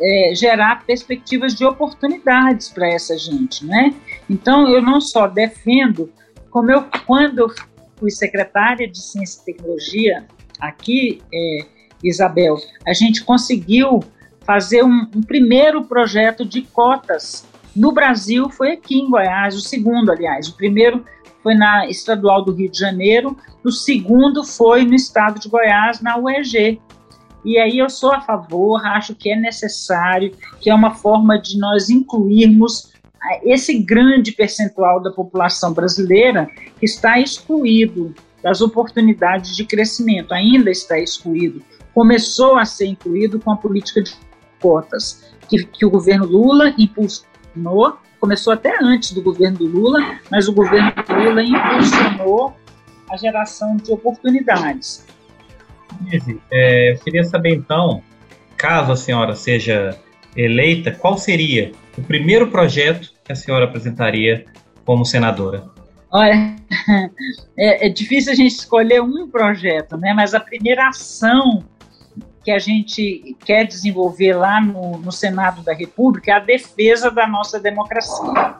é, 0.00 0.34
gerar 0.34 0.84
perspectivas 0.84 1.54
de 1.54 1.64
oportunidades 1.64 2.68
para 2.68 2.88
essa 2.88 3.16
gente, 3.16 3.64
né? 3.64 3.94
Então, 4.28 4.68
eu 4.68 4.82
não 4.82 5.00
só 5.00 5.28
defendo, 5.28 6.10
como 6.52 6.70
eu, 6.70 6.84
quando 7.06 7.38
eu 7.38 7.48
fui 7.96 8.10
secretária 8.10 8.86
de 8.86 9.00
Ciência 9.00 9.40
e 9.40 9.44
Tecnologia 9.46 10.26
aqui, 10.60 11.22
é, 11.32 11.66
Isabel, 12.04 12.56
a 12.86 12.92
gente 12.92 13.24
conseguiu 13.24 14.00
fazer 14.44 14.84
um, 14.84 15.08
um 15.16 15.22
primeiro 15.22 15.84
projeto 15.84 16.44
de 16.44 16.62
cotas 16.62 17.46
no 17.74 17.90
Brasil, 17.90 18.50
foi 18.50 18.72
aqui 18.72 18.98
em 18.98 19.08
Goiás, 19.08 19.56
o 19.56 19.60
segundo, 19.60 20.12
aliás. 20.12 20.48
O 20.48 20.56
primeiro 20.56 21.04
foi 21.42 21.54
na 21.54 21.88
Estadual 21.88 22.44
do 22.44 22.52
Rio 22.52 22.70
de 22.70 22.78
Janeiro, 22.78 23.36
o 23.64 23.72
segundo 23.72 24.44
foi 24.44 24.84
no 24.84 24.94
estado 24.94 25.40
de 25.40 25.48
Goiás, 25.48 26.02
na 26.02 26.18
UEG. 26.18 26.80
E 27.44 27.58
aí 27.58 27.78
eu 27.78 27.88
sou 27.88 28.12
a 28.12 28.20
favor, 28.20 28.84
acho 28.84 29.14
que 29.14 29.32
é 29.32 29.36
necessário, 29.36 30.36
que 30.60 30.68
é 30.68 30.74
uma 30.74 30.94
forma 30.94 31.40
de 31.40 31.58
nós 31.58 31.88
incluirmos 31.88 32.91
esse 33.44 33.78
grande 33.78 34.32
percentual 34.32 35.00
da 35.00 35.10
população 35.10 35.72
brasileira 35.72 36.48
está 36.80 37.20
excluído 37.20 38.14
das 38.42 38.60
oportunidades 38.60 39.54
de 39.54 39.64
crescimento, 39.64 40.34
ainda 40.34 40.70
está 40.70 40.98
excluído. 40.98 41.62
Começou 41.94 42.58
a 42.58 42.64
ser 42.64 42.86
incluído 42.86 43.38
com 43.38 43.52
a 43.52 43.56
política 43.56 44.02
de 44.02 44.12
cotas, 44.60 45.32
que, 45.48 45.64
que 45.64 45.86
o 45.86 45.90
governo 45.90 46.26
Lula 46.26 46.74
impulsionou, 46.76 47.96
começou 48.18 48.52
até 48.52 48.76
antes 48.82 49.12
do 49.12 49.22
governo 49.22 49.58
do 49.58 49.66
Lula, 49.66 50.18
mas 50.30 50.48
o 50.48 50.52
governo 50.52 50.92
Lula 51.08 51.42
impulsionou 51.42 52.56
a 53.08 53.16
geração 53.16 53.76
de 53.76 53.92
oportunidades. 53.92 55.06
É, 56.50 56.92
eu 56.92 56.98
queria 56.98 57.22
saber 57.24 57.54
então, 57.54 58.02
caso 58.56 58.92
a 58.92 58.96
senhora 58.96 59.34
seja 59.34 59.98
eleita, 60.36 60.90
qual 60.90 61.18
seria 61.18 61.72
o 61.96 62.02
primeiro 62.02 62.50
projeto 62.50 63.11
que 63.24 63.32
a 63.32 63.34
senhora 63.34 63.64
apresentaria 63.64 64.44
como 64.84 65.04
senadora? 65.04 65.64
Olha, 66.10 66.56
é, 67.56 67.86
é, 67.86 67.88
difícil 67.88 68.32
a 68.32 68.34
gente 68.34 68.52
escolher 68.52 69.00
um 69.00 69.28
projeto, 69.28 69.96
né? 69.96 70.12
Mas 70.12 70.34
a 70.34 70.40
primeira 70.40 70.88
ação 70.88 71.64
que 72.44 72.50
a 72.50 72.58
gente 72.58 73.36
quer 73.44 73.64
desenvolver 73.64 74.34
lá 74.34 74.60
no, 74.60 74.98
no 74.98 75.12
Senado 75.12 75.62
da 75.62 75.72
República 75.72 76.32
é 76.32 76.34
a 76.34 76.40
defesa 76.40 77.10
da 77.10 77.26
nossa 77.26 77.58
democracia. 77.58 78.56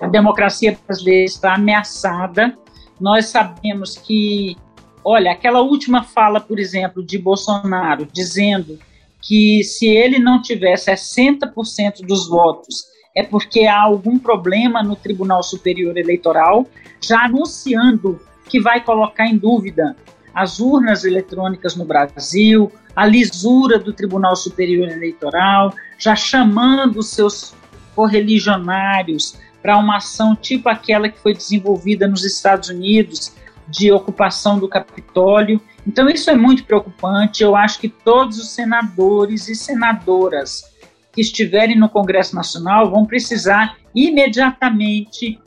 A 0.00 0.06
democracia 0.08 0.76
brasileira 0.86 1.24
está 1.24 1.54
ameaçada. 1.54 2.58
Nós 3.00 3.26
sabemos 3.26 3.96
que 3.96 4.56
Olha, 5.04 5.32
aquela 5.32 5.62
última 5.62 6.02
fala, 6.02 6.40
por 6.40 6.58
exemplo, 6.58 7.02
de 7.02 7.18
Bolsonaro, 7.18 8.06
dizendo 8.12 8.78
que 9.22 9.62
se 9.64 9.86
ele 9.86 10.18
não 10.18 10.40
tiver 10.40 10.74
60% 10.74 12.06
dos 12.06 12.28
votos, 12.28 12.84
é 13.14 13.22
porque 13.22 13.66
há 13.66 13.80
algum 13.80 14.18
problema 14.18 14.82
no 14.82 14.96
Tribunal 14.96 15.42
Superior 15.42 15.96
Eleitoral, 15.96 16.66
já 17.00 17.24
anunciando 17.24 18.20
que 18.48 18.60
vai 18.60 18.82
colocar 18.82 19.26
em 19.26 19.36
dúvida 19.36 19.96
as 20.34 20.60
urnas 20.60 21.04
eletrônicas 21.04 21.74
no 21.74 21.84
Brasil, 21.84 22.70
a 22.94 23.06
lisura 23.06 23.78
do 23.78 23.92
Tribunal 23.92 24.36
Superior 24.36 24.88
Eleitoral, 24.88 25.74
já 25.98 26.14
chamando 26.14 27.02
seus 27.02 27.54
correligionários 27.94 29.38
para 29.60 29.76
uma 29.76 29.96
ação 29.96 30.34
tipo 30.36 30.68
aquela 30.68 31.08
que 31.08 31.18
foi 31.18 31.34
desenvolvida 31.34 32.06
nos 32.06 32.24
Estados 32.24 32.68
Unidos 32.68 33.34
de 33.68 33.92
ocupação 33.92 34.58
do 34.58 34.68
Capitólio. 34.68 35.60
Então, 35.86 36.08
isso 36.08 36.30
é 36.30 36.36
muito 36.36 36.64
preocupante. 36.64 37.42
Eu 37.42 37.54
acho 37.54 37.78
que 37.78 37.88
todos 37.88 38.38
os 38.38 38.50
senadores 38.50 39.48
e 39.48 39.54
senadoras 39.54 40.69
que 41.12 41.20
estiverem 41.20 41.78
no 41.78 41.88
Congresso 41.88 42.34
Nacional 42.34 42.90
vão 42.90 43.04
precisar 43.04 43.76
imediatamente 43.94 45.38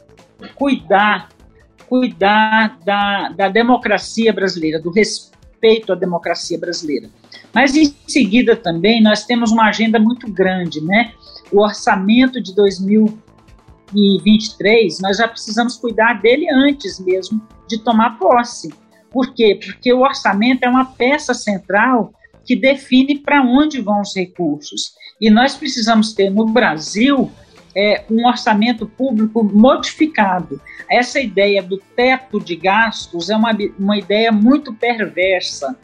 cuidar, 0.56 1.30
cuidar 1.88 2.78
da, 2.84 3.30
da 3.30 3.49
democracia 3.49 4.34
brasileira, 4.34 4.80
do 4.80 4.91
respeito 4.91 5.93
à 5.93 5.95
democracia 5.95 6.60
brasileira. 6.60 7.10
Mas 7.54 7.76
em 7.76 7.95
seguida 8.08 8.56
também 8.56 9.02
nós 9.02 9.26
temos 9.26 9.52
uma 9.52 9.69
agenda 9.69 9.99
muito 9.99 10.32
grande, 10.32 10.80
né? 10.82 11.13
O 11.52 11.62
orçamento 11.62 12.41
de 12.41 12.56
2023, 12.56 14.99
nós 14.99 15.17
já 15.17 15.28
precisamos 15.28 15.78
cuidar 15.78 16.21
dele 16.21 16.47
antes 16.49 16.99
mesmo 16.99 17.41
de 17.67 17.80
tomar 17.80 18.17
posse. 18.17 18.73
Por 19.12 19.34
quê? 19.34 19.60
Porque 19.63 19.93
o 19.93 20.02
orçamento 20.02 20.63
é 20.63 20.69
uma 20.69 20.86
peça 20.86 21.34
central 21.34 22.13
que 22.43 22.56
define 22.56 23.19
para 23.19 23.41
onde 23.41 23.80
vão 23.80 24.02
os 24.02 24.15
recursos. 24.15 24.93
E 25.19 25.30
nós 25.30 25.56
precisamos 25.56 26.13
ter 26.13 26.30
no 26.30 26.45
Brasil 26.45 27.32
é, 27.76 28.04
um 28.10 28.28
orçamento 28.28 28.86
público 28.86 29.43
modificado. 29.43 30.62
Essa 30.89 31.19
ideia 31.19 31.62
do 31.62 31.78
teto 31.95 32.39
de 32.39 32.56
gastos 32.56 33.30
é 33.30 33.36
uma, 33.36 33.52
uma 33.80 33.97
ideia 33.97 34.32
muito 34.32 34.73
perversa. 34.73 35.76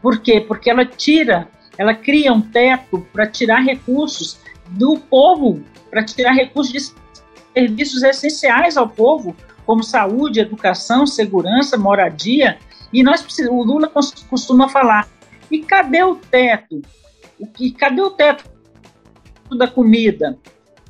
Por 0.00 0.20
quê? 0.20 0.40
Porque 0.40 0.70
ela 0.70 0.84
tira, 0.84 1.48
ela 1.76 1.94
cria 1.94 2.32
um 2.32 2.40
teto 2.40 3.06
para 3.12 3.26
tirar 3.26 3.60
recursos 3.60 4.38
do 4.68 4.98
povo, 4.98 5.62
para 5.90 6.04
tirar 6.04 6.32
recursos 6.32 6.72
de 6.72 7.02
serviços 7.54 8.02
essenciais 8.02 8.76
ao 8.76 8.88
povo, 8.88 9.36
como 9.66 9.82
saúde, 9.82 10.40
educação, 10.40 11.06
segurança, 11.06 11.76
moradia, 11.76 12.58
e 12.92 13.02
nós 13.02 13.22
precisamos, 13.22 13.58
o 13.58 13.62
Lula 13.62 13.90
costuma 14.28 14.68
falar, 14.68 15.08
e 15.50 15.60
cadê 15.60 16.02
o 16.02 16.16
teto? 16.16 16.82
O 17.38 17.46
que, 17.46 17.70
cadê 17.72 18.00
o 18.00 18.10
teto 18.10 18.44
da 19.56 19.66
comida? 19.66 20.38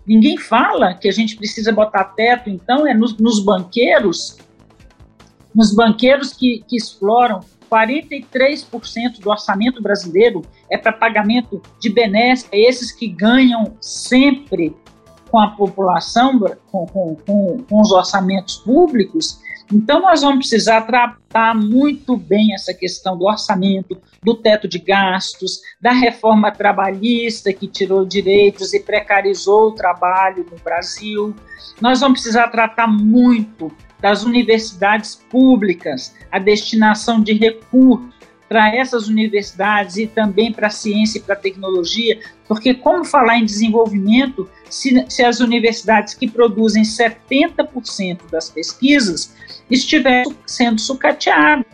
Ninguém 0.06 0.36
fala 0.36 0.94
que 0.94 1.08
a 1.08 1.12
gente 1.12 1.36
precisa 1.36 1.72
botar 1.72 2.04
teto, 2.04 2.50
então, 2.50 2.86
é 2.86 2.94
nos, 2.94 3.16
nos 3.18 3.38
banqueiros, 3.40 4.36
nos 5.54 5.74
banqueiros 5.74 6.32
que, 6.32 6.64
que 6.66 6.76
exploram 6.76 7.40
43% 7.70 9.20
do 9.20 9.30
orçamento 9.30 9.82
brasileiro 9.82 10.42
é 10.70 10.76
para 10.76 10.92
pagamento 10.92 11.62
de 11.80 11.88
benesses, 11.88 12.48
esses 12.52 12.92
que 12.92 13.08
ganham 13.08 13.76
sempre 13.80 14.76
com 15.32 15.40
a 15.40 15.48
população, 15.48 16.38
com, 16.70 16.84
com, 16.86 17.16
com, 17.16 17.64
com 17.66 17.80
os 17.80 17.90
orçamentos 17.90 18.58
públicos, 18.58 19.40
então 19.72 20.02
nós 20.02 20.20
vamos 20.20 20.46
precisar 20.46 20.82
tratar 20.82 21.54
muito 21.54 22.14
bem 22.14 22.52
essa 22.52 22.74
questão 22.74 23.16
do 23.16 23.24
orçamento, 23.24 23.96
do 24.22 24.34
teto 24.34 24.68
de 24.68 24.78
gastos, 24.78 25.62
da 25.80 25.92
reforma 25.92 26.52
trabalhista 26.52 27.50
que 27.54 27.66
tirou 27.66 28.04
direitos 28.04 28.74
e 28.74 28.80
precarizou 28.80 29.68
o 29.68 29.72
trabalho 29.72 30.46
no 30.50 30.58
Brasil. 30.58 31.34
Nós 31.80 32.00
vamos 32.00 32.20
precisar 32.20 32.48
tratar 32.48 32.86
muito 32.86 33.72
das 33.98 34.24
universidades 34.24 35.14
públicas, 35.14 36.14
a 36.30 36.38
destinação 36.38 37.22
de 37.22 37.32
recursos 37.32 38.12
para 38.52 38.76
essas 38.76 39.08
universidades 39.08 39.96
e 39.96 40.06
também 40.06 40.52
para 40.52 40.66
a 40.66 40.70
ciência 40.70 41.18
e 41.18 41.22
para 41.22 41.32
a 41.32 41.38
tecnologia, 41.38 42.20
porque 42.46 42.74
como 42.74 43.02
falar 43.02 43.38
em 43.38 43.46
desenvolvimento 43.46 44.46
se, 44.68 45.06
se 45.08 45.24
as 45.24 45.40
universidades 45.40 46.12
que 46.12 46.30
produzem 46.30 46.82
70% 46.82 48.30
das 48.30 48.50
pesquisas 48.50 49.34
estiverem 49.70 50.36
sendo 50.46 50.78
sucateadas? 50.78 51.64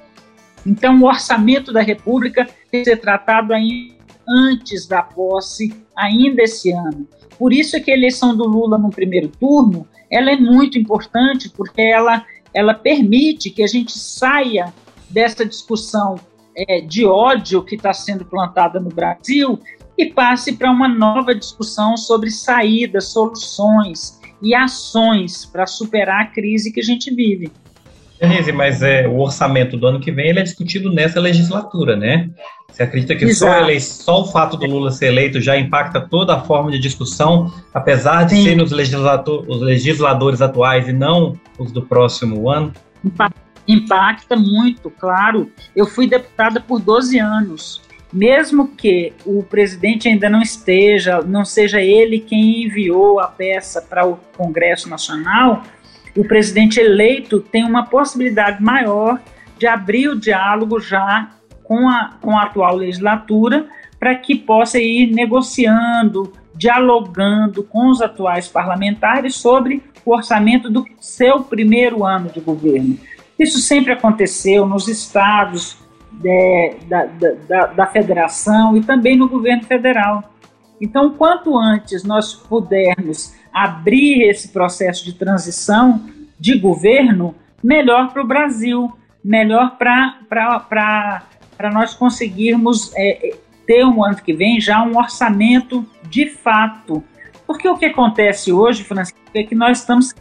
Então, 0.64 1.02
o 1.02 1.06
orçamento 1.06 1.72
da 1.72 1.82
República 1.82 2.46
tem 2.70 2.84
que 2.84 2.90
ser 2.90 2.98
tratado 2.98 3.52
ainda 3.52 3.96
antes 4.28 4.86
da 4.86 5.02
posse, 5.02 5.74
ainda 5.96 6.44
esse 6.44 6.70
ano. 6.70 7.08
Por 7.36 7.52
isso 7.52 7.76
é 7.76 7.80
que 7.80 7.90
a 7.90 7.96
eleição 7.96 8.36
do 8.36 8.44
Lula 8.44 8.78
no 8.78 8.90
primeiro 8.90 9.26
turno, 9.26 9.84
ela 10.08 10.30
é 10.30 10.36
muito 10.36 10.78
importante, 10.78 11.48
porque 11.48 11.82
ela, 11.82 12.24
ela 12.54 12.72
permite 12.72 13.50
que 13.50 13.64
a 13.64 13.66
gente 13.66 13.98
saia 13.98 14.72
dessa 15.10 15.44
discussão 15.44 16.20
é, 16.66 16.80
de 16.80 17.06
ódio 17.06 17.62
que 17.62 17.76
está 17.76 17.92
sendo 17.92 18.24
plantada 18.24 18.80
no 18.80 18.90
Brasil 18.90 19.60
e 19.96 20.06
passe 20.06 20.52
para 20.52 20.70
uma 20.70 20.88
nova 20.88 21.34
discussão 21.34 21.96
sobre 21.96 22.30
saídas, 22.30 23.12
soluções 23.12 24.18
e 24.42 24.54
ações 24.54 25.44
para 25.44 25.66
superar 25.66 26.22
a 26.22 26.26
crise 26.26 26.72
que 26.72 26.80
a 26.80 26.84
gente 26.84 27.14
vive. 27.14 27.50
Denise, 28.20 28.50
mas 28.50 28.82
é, 28.82 29.06
o 29.06 29.18
orçamento 29.18 29.76
do 29.76 29.86
ano 29.86 30.00
que 30.00 30.10
vem 30.10 30.28
ele 30.28 30.40
é 30.40 30.42
discutido 30.42 30.92
nessa 30.92 31.20
legislatura, 31.20 31.96
né? 31.96 32.28
Você 32.70 32.82
acredita 32.82 33.14
que 33.14 33.32
só, 33.32 33.60
ele, 33.60 33.80
só, 33.80 34.22
o 34.22 34.26
fato 34.26 34.56
do 34.56 34.66
Lula 34.66 34.90
ser 34.90 35.06
eleito 35.06 35.40
já 35.40 35.56
impacta 35.56 36.00
toda 36.00 36.34
a 36.34 36.40
forma 36.40 36.70
de 36.70 36.78
discussão, 36.78 37.52
apesar 37.72 38.24
de 38.24 38.36
Sim. 38.36 38.44
serem 38.44 38.62
os, 38.62 38.72
legislador, 38.72 39.44
os 39.48 39.60
legisladores 39.60 40.42
atuais 40.42 40.88
e 40.88 40.92
não 40.92 41.38
os 41.58 41.72
do 41.72 41.82
próximo 41.82 42.50
ano? 42.50 42.72
Impacta 43.04 43.40
muito, 44.36 44.90
claro. 44.90 45.50
Eu 45.76 45.86
fui 45.86 46.06
deputada 46.06 46.60
por 46.60 46.80
12 46.80 47.18
anos. 47.18 47.82
Mesmo 48.10 48.68
que 48.68 49.12
o 49.26 49.42
presidente 49.42 50.08
ainda 50.08 50.30
não 50.30 50.40
esteja, 50.40 51.20
não 51.20 51.44
seja 51.44 51.80
ele 51.82 52.18
quem 52.18 52.64
enviou 52.64 53.20
a 53.20 53.26
peça 53.26 53.82
para 53.82 54.06
o 54.06 54.16
Congresso 54.34 54.88
Nacional, 54.88 55.62
o 56.16 56.24
presidente 56.24 56.80
eleito 56.80 57.38
tem 57.40 57.64
uma 57.64 57.84
possibilidade 57.84 58.62
maior 58.62 59.20
de 59.58 59.66
abrir 59.66 60.08
o 60.08 60.18
diálogo 60.18 60.80
já 60.80 61.30
com 61.62 61.88
a, 61.88 62.16
com 62.20 62.36
a 62.36 62.44
atual 62.44 62.76
legislatura 62.76 63.66
para 64.00 64.14
que 64.14 64.34
possa 64.34 64.78
ir 64.78 65.12
negociando, 65.12 66.32
dialogando 66.54 67.62
com 67.62 67.90
os 67.90 68.00
atuais 68.00 68.48
parlamentares 68.48 69.34
sobre 69.34 69.82
o 70.04 70.14
orçamento 70.14 70.70
do 70.70 70.86
seu 70.98 71.40
primeiro 71.40 72.04
ano 72.04 72.30
de 72.30 72.40
governo. 72.40 72.98
Isso 73.38 73.58
sempre 73.60 73.92
aconteceu 73.92 74.66
nos 74.66 74.88
estados 74.88 75.78
de, 76.10 76.76
da, 76.86 77.06
da, 77.48 77.66
da 77.66 77.86
federação 77.86 78.76
e 78.76 78.82
também 78.82 79.16
no 79.16 79.28
governo 79.28 79.64
federal. 79.64 80.32
Então, 80.80 81.10
quanto 81.10 81.56
antes 81.56 82.04
nós 82.04 82.34
pudermos 82.34 83.34
abrir 83.52 84.28
esse 84.28 84.48
processo 84.48 85.04
de 85.04 85.12
transição 85.12 86.04
de 86.38 86.58
governo, 86.58 87.34
melhor 87.62 88.12
para 88.12 88.22
o 88.22 88.26
Brasil, 88.26 88.92
melhor 89.24 89.76
para 89.76 91.24
nós 91.72 91.94
conseguirmos 91.94 92.92
é, 92.94 93.28
é, 93.28 93.36
ter 93.66 93.84
um 93.84 94.04
ano 94.04 94.16
que 94.16 94.32
vem 94.32 94.60
já 94.60 94.82
um 94.82 94.96
orçamento 94.96 95.84
de 96.08 96.30
fato. 96.30 97.02
Porque 97.46 97.68
o 97.68 97.76
que 97.76 97.86
acontece 97.86 98.52
hoje, 98.52 98.84
Francisco, 98.84 99.18
é 99.34 99.42
que 99.42 99.54
nós 99.54 99.80
estamos, 99.80 100.14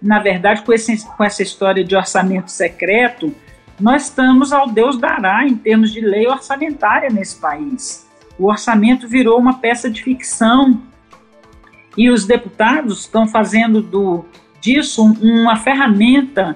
na 0.00 0.18
verdade, 0.18 0.62
com, 0.62 0.72
esse, 0.72 1.06
com 1.16 1.24
essa 1.24 1.42
história 1.42 1.84
de 1.84 1.96
orçamento 1.96 2.50
secreto, 2.50 3.34
nós 3.78 4.04
estamos 4.04 4.52
ao 4.52 4.68
Deus 4.68 4.98
dará 4.98 5.46
em 5.46 5.56
termos 5.56 5.92
de 5.92 6.00
lei 6.00 6.26
orçamentária 6.26 7.10
nesse 7.10 7.40
país. 7.40 8.06
O 8.38 8.46
orçamento 8.48 9.08
virou 9.08 9.38
uma 9.38 9.58
peça 9.58 9.90
de 9.90 10.02
ficção 10.02 10.82
e 11.96 12.10
os 12.10 12.26
deputados 12.26 13.00
estão 13.00 13.26
fazendo 13.26 13.80
do, 13.80 14.24
disso 14.60 15.02
uma 15.04 15.56
ferramenta 15.56 16.54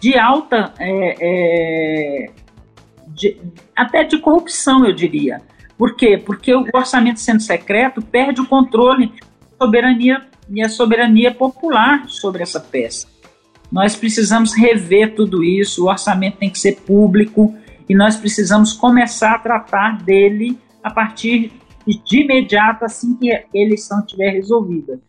de 0.00 0.18
alta, 0.18 0.74
é, 0.78 1.16
é, 1.20 2.30
de, 3.08 3.36
até 3.76 4.04
de 4.04 4.18
corrupção, 4.18 4.84
eu 4.84 4.92
diria. 4.92 5.40
Por 5.78 5.96
quê? 5.96 6.18
Porque 6.18 6.54
o 6.54 6.66
orçamento 6.74 7.20
sendo 7.20 7.40
secreto 7.40 8.02
perde 8.02 8.40
o 8.40 8.46
controle 8.46 9.12
soberania 9.60 10.26
e 10.48 10.62
a 10.62 10.68
soberania 10.68 11.32
popular 11.32 12.08
sobre 12.08 12.42
essa 12.42 12.60
peça. 12.60 13.06
Nós 13.70 13.96
precisamos 13.96 14.54
rever 14.54 15.14
tudo 15.14 15.42
isso, 15.42 15.84
o 15.84 15.88
orçamento 15.88 16.36
tem 16.36 16.50
que 16.50 16.58
ser 16.58 16.76
público 16.82 17.54
e 17.88 17.94
nós 17.94 18.16
precisamos 18.16 18.72
começar 18.72 19.34
a 19.34 19.38
tratar 19.38 20.02
dele 20.02 20.58
a 20.82 20.90
partir 20.90 21.52
de 21.86 22.20
imediato, 22.20 22.84
assim 22.84 23.16
que 23.16 23.32
a 23.32 23.42
eleição 23.54 24.00
estiver 24.00 24.30
resolvida. 24.30 25.00